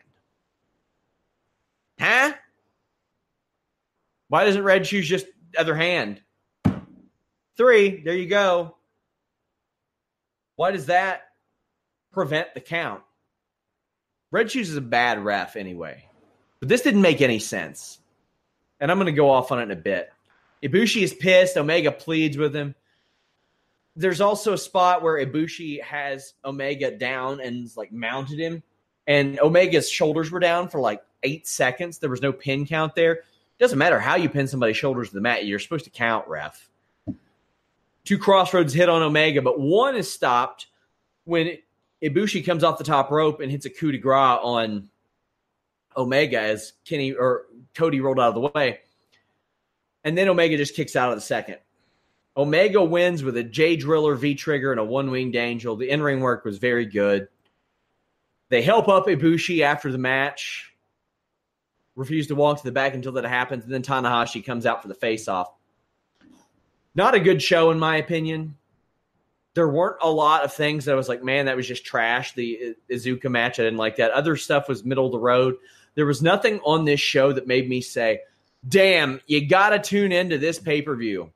Huh? 1.99 2.33
Why 4.27 4.45
doesn't 4.45 4.63
Red 4.63 4.87
Shoes 4.87 5.07
just 5.07 5.27
other 5.57 5.75
hand? 5.75 6.21
Three, 7.57 8.01
there 8.01 8.15
you 8.15 8.27
go. 8.27 8.75
Why 10.55 10.71
does 10.71 10.87
that 10.87 11.21
prevent 12.11 12.53
the 12.53 12.61
count? 12.61 13.01
Red 14.31 14.51
Shoes 14.51 14.69
is 14.69 14.77
a 14.77 14.81
bad 14.81 15.23
ref 15.23 15.55
anyway. 15.55 16.05
But 16.59 16.69
this 16.69 16.81
didn't 16.81 17.01
make 17.01 17.21
any 17.21 17.39
sense. 17.39 17.99
And 18.79 18.91
I'm 18.91 18.97
going 18.97 19.05
to 19.05 19.13
go 19.13 19.29
off 19.29 19.51
on 19.51 19.59
it 19.59 19.63
in 19.63 19.71
a 19.71 19.75
bit. 19.75 20.11
Ibushi 20.63 21.03
is 21.03 21.13
pissed. 21.13 21.57
Omega 21.57 21.91
pleads 21.91 22.37
with 22.37 22.55
him. 22.55 22.75
There's 23.95 24.21
also 24.21 24.53
a 24.53 24.57
spot 24.57 25.01
where 25.01 25.25
Ibushi 25.25 25.81
has 25.81 26.33
Omega 26.43 26.91
down 26.91 27.39
and 27.39 27.69
like 27.77 27.93
mounted 27.93 28.39
him, 28.39 28.61
and 29.07 29.39
Omega's 29.39 29.89
shoulders 29.89 30.31
were 30.31 30.39
down 30.41 30.67
for 30.67 30.81
like 30.81 31.01
eight 31.25 31.47
seconds. 31.47 31.97
There 31.97 32.09
was 32.09 32.21
no 32.21 32.31
pin 32.31 32.65
count 32.65 32.95
there. 32.95 33.21
Doesn't 33.59 33.77
matter 33.77 33.99
how 33.99 34.15
you 34.15 34.29
pin 34.29 34.47
somebody's 34.47 34.77
shoulders 34.77 35.09
to 35.09 35.15
the 35.15 35.21
mat, 35.21 35.45
you're 35.45 35.59
supposed 35.59 35.85
to 35.85 35.91
count, 35.91 36.27
ref. 36.27 36.69
Two 38.03 38.17
crossroads 38.17 38.73
hit 38.73 38.87
on 38.87 39.01
Omega, 39.01 39.41
but 39.41 39.59
one 39.59 39.95
is 39.95 40.11
stopped 40.11 40.67
when 41.23 41.57
Ibushi 42.03 42.45
comes 42.45 42.63
off 42.63 42.77
the 42.77 42.83
top 42.83 43.09
rope 43.09 43.39
and 43.39 43.51
hits 43.51 43.65
a 43.65 43.69
coup 43.69 43.91
de 43.91 43.97
grace 43.97 44.39
on 44.43 44.89
Omega 45.97 46.39
as 46.39 46.73
Kenny 46.85 47.13
or 47.13 47.45
Cody 47.73 48.01
rolled 48.01 48.19
out 48.19 48.29
of 48.29 48.35
the 48.35 48.51
way. 48.53 48.79
And 50.03 50.17
then 50.17 50.27
Omega 50.27 50.57
just 50.57 50.75
kicks 50.75 50.95
out 50.95 51.09
of 51.09 51.17
the 51.17 51.21
second. 51.21 51.57
Omega 52.37 52.83
wins 52.83 53.23
with 53.23 53.37
a 53.37 53.43
J 53.43 53.75
Driller 53.75 54.15
V 54.15 54.35
trigger 54.35 54.71
and 54.71 54.79
a 54.79 54.83
one 54.83 55.09
winged 55.09 55.35
angel. 55.35 55.75
The 55.75 55.89
in 55.89 56.03
ring 56.03 56.19
work 56.19 56.43
was 56.45 56.57
very 56.57 56.85
good. 56.85 57.27
They 58.49 58.61
help 58.61 58.87
up 58.87 59.07
Ibushi 59.07 59.61
after 59.61 59.91
the 59.91 59.97
match. 59.97 60.74
Refuse 61.95 62.27
to 62.27 62.35
walk 62.35 62.57
to 62.57 62.63
the 62.63 62.71
back 62.71 62.93
until 62.93 63.13
that 63.13 63.25
happens. 63.25 63.63
And 63.63 63.73
then 63.73 63.81
Tanahashi 63.81 64.45
comes 64.45 64.65
out 64.65 64.81
for 64.81 64.87
the 64.87 64.93
face 64.93 65.27
off. 65.27 65.51
Not 66.93 67.15
a 67.15 67.19
good 67.19 67.41
show, 67.41 67.71
in 67.71 67.79
my 67.79 67.97
opinion. 67.97 68.57
There 69.53 69.67
weren't 69.67 69.97
a 70.01 70.09
lot 70.09 70.43
of 70.43 70.53
things 70.53 70.85
that 70.85 70.91
I 70.91 70.95
was 70.95 71.07
like, 71.07 71.23
man, 71.23 71.45
that 71.45 71.55
was 71.55 71.67
just 71.67 71.85
trash. 71.85 72.33
The 72.33 72.75
uh, 72.89 72.93
Iizuka 72.93 73.29
match, 73.29 73.59
I 73.59 73.63
didn't 73.63 73.79
like 73.79 73.97
that. 73.97 74.11
Other 74.11 74.35
stuff 74.35 74.67
was 74.67 74.83
middle 74.83 75.05
of 75.05 75.13
the 75.13 75.19
road. 75.19 75.55
There 75.95 76.05
was 76.05 76.21
nothing 76.21 76.59
on 76.65 76.83
this 76.83 76.99
show 76.99 77.31
that 77.31 77.47
made 77.47 77.69
me 77.69 77.79
say, 77.79 78.19
damn, 78.67 79.21
you 79.27 79.47
got 79.47 79.69
to 79.69 79.79
tune 79.79 80.11
into 80.11 80.37
this 80.37 80.59
pay 80.59 80.81
per 80.81 80.95
view. 80.95 81.31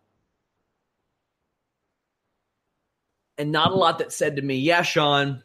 And 3.38 3.54
not 3.54 3.72
a 3.72 3.76
lot 3.76 4.00
that 4.00 4.12
said 4.12 4.36
to 4.36 4.42
me, 4.42 4.56
yeah, 4.58 4.82
Sean, 4.82 5.44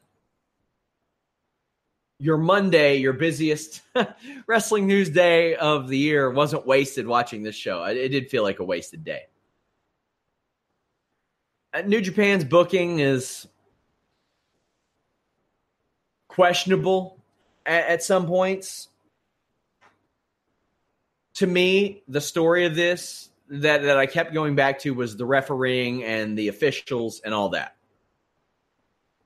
your 2.18 2.38
Monday, 2.38 2.96
your 2.96 3.12
busiest 3.12 3.82
wrestling 4.46 4.86
news 4.86 5.10
day 5.10 5.56
of 5.56 5.88
the 5.88 5.98
year 5.98 6.30
wasn't 6.30 6.66
wasted 6.66 7.06
watching 7.06 7.42
this 7.42 7.56
show. 7.56 7.82
It, 7.84 8.08
did 8.08 8.30
feel 8.30 8.42
like 8.42 8.60
a 8.60 8.64
wasted 8.64 9.04
day. 9.04 9.22
Uh, 11.72 11.82
New 11.82 12.00
Japan's 12.00 12.44
booking 12.44 13.00
is 13.00 13.48
questionable 16.28 17.18
at, 17.66 17.86
at 17.86 18.02
some 18.02 18.26
points. 18.26 18.88
To 21.34 21.46
me, 21.48 22.04
the 22.06 22.20
story 22.20 22.64
of 22.64 22.76
this 22.76 23.30
that, 23.48 23.82
that 23.82 23.98
I 23.98 24.06
kept 24.06 24.32
going 24.32 24.54
back 24.54 24.78
to 24.80 24.94
was 24.94 25.16
the 25.16 25.26
refereeing 25.26 26.04
and 26.04 26.38
the 26.38 26.46
officials 26.46 27.20
and 27.24 27.34
all 27.34 27.48
that 27.50 27.73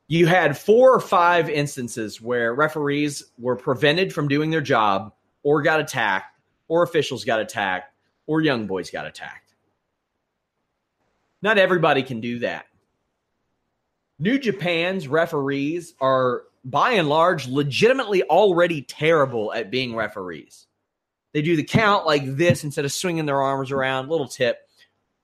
you 0.09 0.27
had 0.27 0.57
four 0.57 0.95
or 0.95 1.01
five 1.01 1.51
instances 1.51 2.21
where 2.21 2.55
referees 2.55 3.25
were 3.39 3.57
prevented 3.57 4.13
from 4.13 4.27
doing 4.27 4.51
their 4.51 4.63
job 4.63 5.13
or 5.43 5.61
got 5.61 5.81
attacked 5.81 6.35
or 6.67 6.83
officials 6.83 7.25
got 7.25 7.41
attacked 7.41 7.95
or 8.27 8.41
young 8.41 8.67
boys 8.67 8.91
got 8.91 9.07
attacked. 9.07 9.55
Not 11.43 11.59
everybody 11.59 12.03
can 12.03 12.21
do 12.21 12.41
that. 12.41 12.67
New 14.19 14.39
Japan's 14.39 15.07
referees 15.07 15.95
are 16.01 16.43
by 16.65 16.93
and 16.93 17.09
large 17.09 17.47
legitimately 17.47 18.25
already 18.25 18.83
terrible 18.83 19.53
at 19.53 19.71
being 19.71 19.95
referees. 19.95 20.67
They 21.33 21.43
do 21.43 21.55
the 21.55 21.63
count 21.63 22.07
like 22.07 22.37
this 22.37 22.65
instead 22.65 22.85
of 22.85 22.93
swinging 22.93 23.27
their 23.27 23.41
arms 23.41 23.71
around. 23.71 24.09
Little 24.09 24.27
tip 24.27 24.59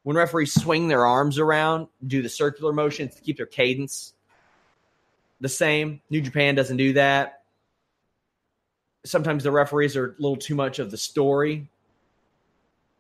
when 0.05 0.17
referees 0.17 0.53
swing 0.53 0.89
their 0.89 1.07
arms 1.07 1.39
around, 1.39 1.89
do 2.07 2.21
the 2.21 2.29
circular 2.29 2.73
motions 2.73 3.15
to 3.15 3.23
keep 3.23 3.39
their 3.39 3.47
cadence 3.47 4.14
the 5.41 5.49
same. 5.49 6.01
New 6.11 6.21
Japan 6.21 6.55
doesn't 6.55 6.77
do 6.77 6.95
that. 6.95 7.43
Sometimes 9.05 9.45
the 9.45 9.51
referees 9.51 9.97
are 9.97 10.07
a 10.07 10.15
little 10.19 10.37
too 10.37 10.55
much 10.55 10.79
of 10.79 10.91
the 10.91 10.97
story. 10.97 11.71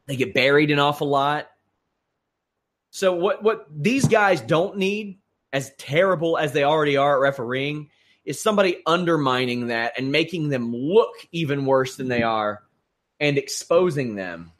They 0.06 0.16
get 0.16 0.34
buried 0.34 0.70
an 0.70 0.78
awful 0.78 1.08
lot. 1.08 1.48
So 2.90 3.14
what 3.14 3.42
what 3.42 3.66
these 3.74 4.06
guys 4.06 4.40
don't 4.40 4.76
need, 4.76 5.18
as 5.52 5.72
terrible 5.78 6.36
as 6.36 6.52
they 6.52 6.64
already 6.64 6.96
are 6.96 7.16
at 7.16 7.20
refereeing, 7.20 7.90
is 8.24 8.40
somebody 8.40 8.82
undermining 8.86 9.68
that 9.68 9.94
and 9.96 10.12
making 10.12 10.50
them 10.50 10.74
look 10.74 11.14
even 11.32 11.66
worse 11.66 11.96
than 11.96 12.08
they 12.08 12.22
are 12.22 12.62
and 13.18 13.38
exposing 13.38 14.14
them 14.14 14.52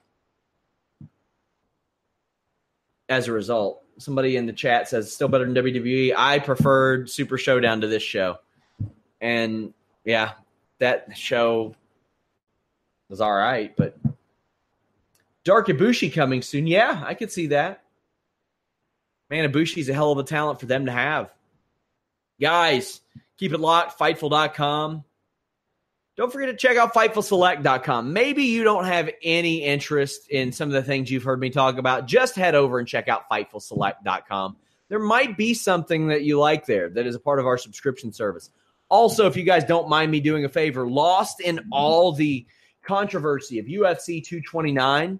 as 3.08 3.28
a 3.28 3.32
result 3.32 3.83
somebody 3.98 4.36
in 4.36 4.46
the 4.46 4.52
chat 4.52 4.88
says 4.88 5.12
still 5.12 5.28
better 5.28 5.44
than 5.44 5.54
WWE. 5.54 6.14
I 6.16 6.38
preferred 6.38 7.10
Super 7.10 7.38
Showdown 7.38 7.80
to 7.82 7.86
this 7.86 8.02
show. 8.02 8.38
And 9.20 9.72
yeah, 10.04 10.32
that 10.78 11.16
show 11.16 11.74
was 13.08 13.20
all 13.20 13.34
right, 13.34 13.74
but 13.76 13.96
Dark 15.44 15.68
Ibushi 15.68 16.12
coming 16.12 16.42
soon. 16.42 16.66
Yeah, 16.66 17.02
I 17.04 17.14
could 17.14 17.30
see 17.30 17.48
that. 17.48 17.82
Man, 19.30 19.50
Ibushi's 19.50 19.88
a 19.88 19.94
hell 19.94 20.12
of 20.12 20.18
a 20.18 20.22
talent 20.22 20.60
for 20.60 20.66
them 20.66 20.86
to 20.86 20.92
have. 20.92 21.32
Guys, 22.40 23.00
keep 23.36 23.52
it 23.52 23.60
locked. 23.60 23.98
Fightful.com. 23.98 25.04
Don't 26.16 26.32
forget 26.32 26.48
to 26.48 26.56
check 26.56 26.76
out 26.76 26.94
FightfulSelect.com. 26.94 28.12
Maybe 28.12 28.44
you 28.44 28.62
don't 28.62 28.84
have 28.84 29.10
any 29.22 29.64
interest 29.64 30.28
in 30.30 30.52
some 30.52 30.68
of 30.68 30.74
the 30.74 30.82
things 30.82 31.10
you've 31.10 31.24
heard 31.24 31.40
me 31.40 31.50
talk 31.50 31.76
about. 31.76 32.06
Just 32.06 32.36
head 32.36 32.54
over 32.54 32.78
and 32.78 32.86
check 32.86 33.08
out 33.08 33.28
FightfulSelect.com. 33.28 34.56
There 34.88 35.00
might 35.00 35.36
be 35.36 35.54
something 35.54 36.08
that 36.08 36.22
you 36.22 36.38
like 36.38 36.66
there 36.66 36.88
that 36.90 37.06
is 37.06 37.16
a 37.16 37.20
part 37.20 37.40
of 37.40 37.46
our 37.46 37.58
subscription 37.58 38.12
service. 38.12 38.50
Also, 38.88 39.26
if 39.26 39.36
you 39.36 39.42
guys 39.42 39.64
don't 39.64 39.88
mind 39.88 40.12
me 40.12 40.20
doing 40.20 40.44
a 40.44 40.48
favor, 40.48 40.86
lost 40.86 41.40
in 41.40 41.60
all 41.72 42.12
the 42.12 42.46
controversy 42.84 43.58
of 43.58 43.66
UFC 43.66 44.22
229 44.22 45.18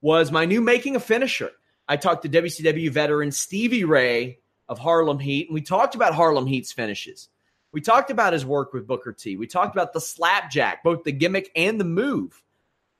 was 0.00 0.30
my 0.30 0.44
new 0.44 0.60
making 0.60 0.94
a 0.94 1.00
finisher. 1.00 1.50
I 1.88 1.96
talked 1.96 2.22
to 2.22 2.28
WCW 2.28 2.90
veteran 2.90 3.32
Stevie 3.32 3.84
Ray 3.84 4.38
of 4.68 4.78
Harlem 4.78 5.18
Heat, 5.18 5.48
and 5.48 5.54
we 5.54 5.62
talked 5.62 5.96
about 5.96 6.14
Harlem 6.14 6.46
Heat's 6.46 6.72
finishes. 6.72 7.28
We 7.72 7.80
talked 7.80 8.10
about 8.10 8.34
his 8.34 8.44
work 8.44 8.72
with 8.72 8.86
Booker 8.86 9.12
T. 9.12 9.36
We 9.36 9.46
talked 9.46 9.74
about 9.74 9.92
the 9.92 10.00
slapjack, 10.00 10.84
both 10.84 11.04
the 11.04 11.12
gimmick 11.12 11.50
and 11.56 11.80
the 11.80 11.84
move. 11.84 12.42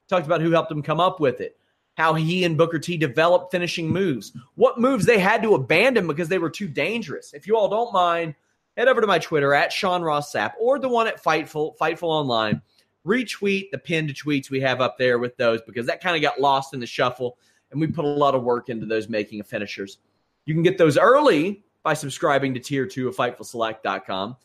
Talked 0.09 0.27
about 0.27 0.41
who 0.41 0.51
helped 0.51 0.73
him 0.73 0.83
come 0.83 1.01
up 1.01 1.21
with 1.21 1.41
it, 1.41 1.59
how 1.95 2.15
he 2.15 2.45
and 2.45 2.57
Booker 2.57 2.79
T 2.79 2.97
developed 2.97 3.53
finishing 3.53 3.89
moves, 3.89 4.33
what 4.55 4.81
moves 4.81 5.05
they 5.05 5.19
had 5.19 5.43
to 5.43 5.55
abandon 5.55 6.07
because 6.07 6.29
they 6.29 6.39
were 6.39 6.51
too 6.51 6.69
dangerous. 6.69 7.35
If 7.35 7.47
you 7.47 7.57
all 7.57 7.69
don't 7.69 7.93
mind, 7.93 8.35
head 8.77 8.89
over 8.89 9.01
to 9.01 9.07
my 9.07 9.19
Twitter 9.19 9.55
at 9.55 9.73
Sean 9.73 10.03
Ross 10.03 10.33
Sapp 10.33 10.53
or 10.59 10.79
the 10.79 10.89
one 10.89 11.07
at 11.07 11.23
Fightful, 11.23 11.77
Fightful 11.77 12.09
Online. 12.09 12.63
Retweet 13.07 13.71
the 13.73 13.79
pinned 13.79 14.11
tweets 14.11 14.49
we 14.49 14.61
have 14.61 14.81
up 14.81 14.97
there 14.97 15.19
with 15.19 15.37
those 15.37 15.61
because 15.63 15.87
that 15.87 16.01
kind 16.01 16.17
of 16.17 16.23
got 16.23 16.41
lost 16.41 16.73
in 16.73 16.81
the 16.81 16.87
shuffle, 16.87 17.37
and 17.71 17.81
we 17.81 17.89
put 17.89 18.05
a 18.05 18.09
lot 18.09 18.35
of 18.35 18.43
work 18.43 18.69
into 18.69 18.87
those 18.87 19.09
making 19.09 19.41
of 19.41 19.47
finishers. 19.47 19.99
You 20.47 20.55
can 20.55 20.63
get 20.63 20.79
those 20.79 20.97
early 20.97 21.65
by 21.83 21.95
subscribing 21.95 22.55
to 22.55 22.61
Tier 22.61 22.87
2 22.87 23.09
of 23.09 23.17
FightfulSelect.com. 23.17 24.37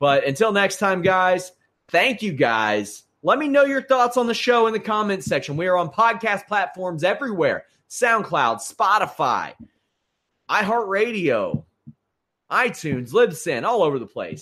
But 0.00 0.24
until 0.24 0.52
next 0.52 0.78
time, 0.78 1.02
guys, 1.02 1.52
thank 1.88 2.22
you 2.22 2.32
guys. 2.32 3.04
Let 3.22 3.38
me 3.38 3.48
know 3.48 3.64
your 3.64 3.82
thoughts 3.82 4.16
on 4.16 4.26
the 4.26 4.34
show 4.34 4.66
in 4.66 4.72
the 4.72 4.80
comments 4.80 5.26
section. 5.26 5.56
We 5.56 5.66
are 5.66 5.76
on 5.76 5.90
podcast 5.90 6.46
platforms 6.46 7.02
everywhere 7.02 7.64
SoundCloud, 7.90 8.60
Spotify, 8.60 9.54
iHeartRadio, 10.50 11.64
iTunes, 12.50 13.10
Libsyn, 13.12 13.64
all 13.64 13.82
over 13.82 13.98
the 13.98 14.06
place. 14.06 14.36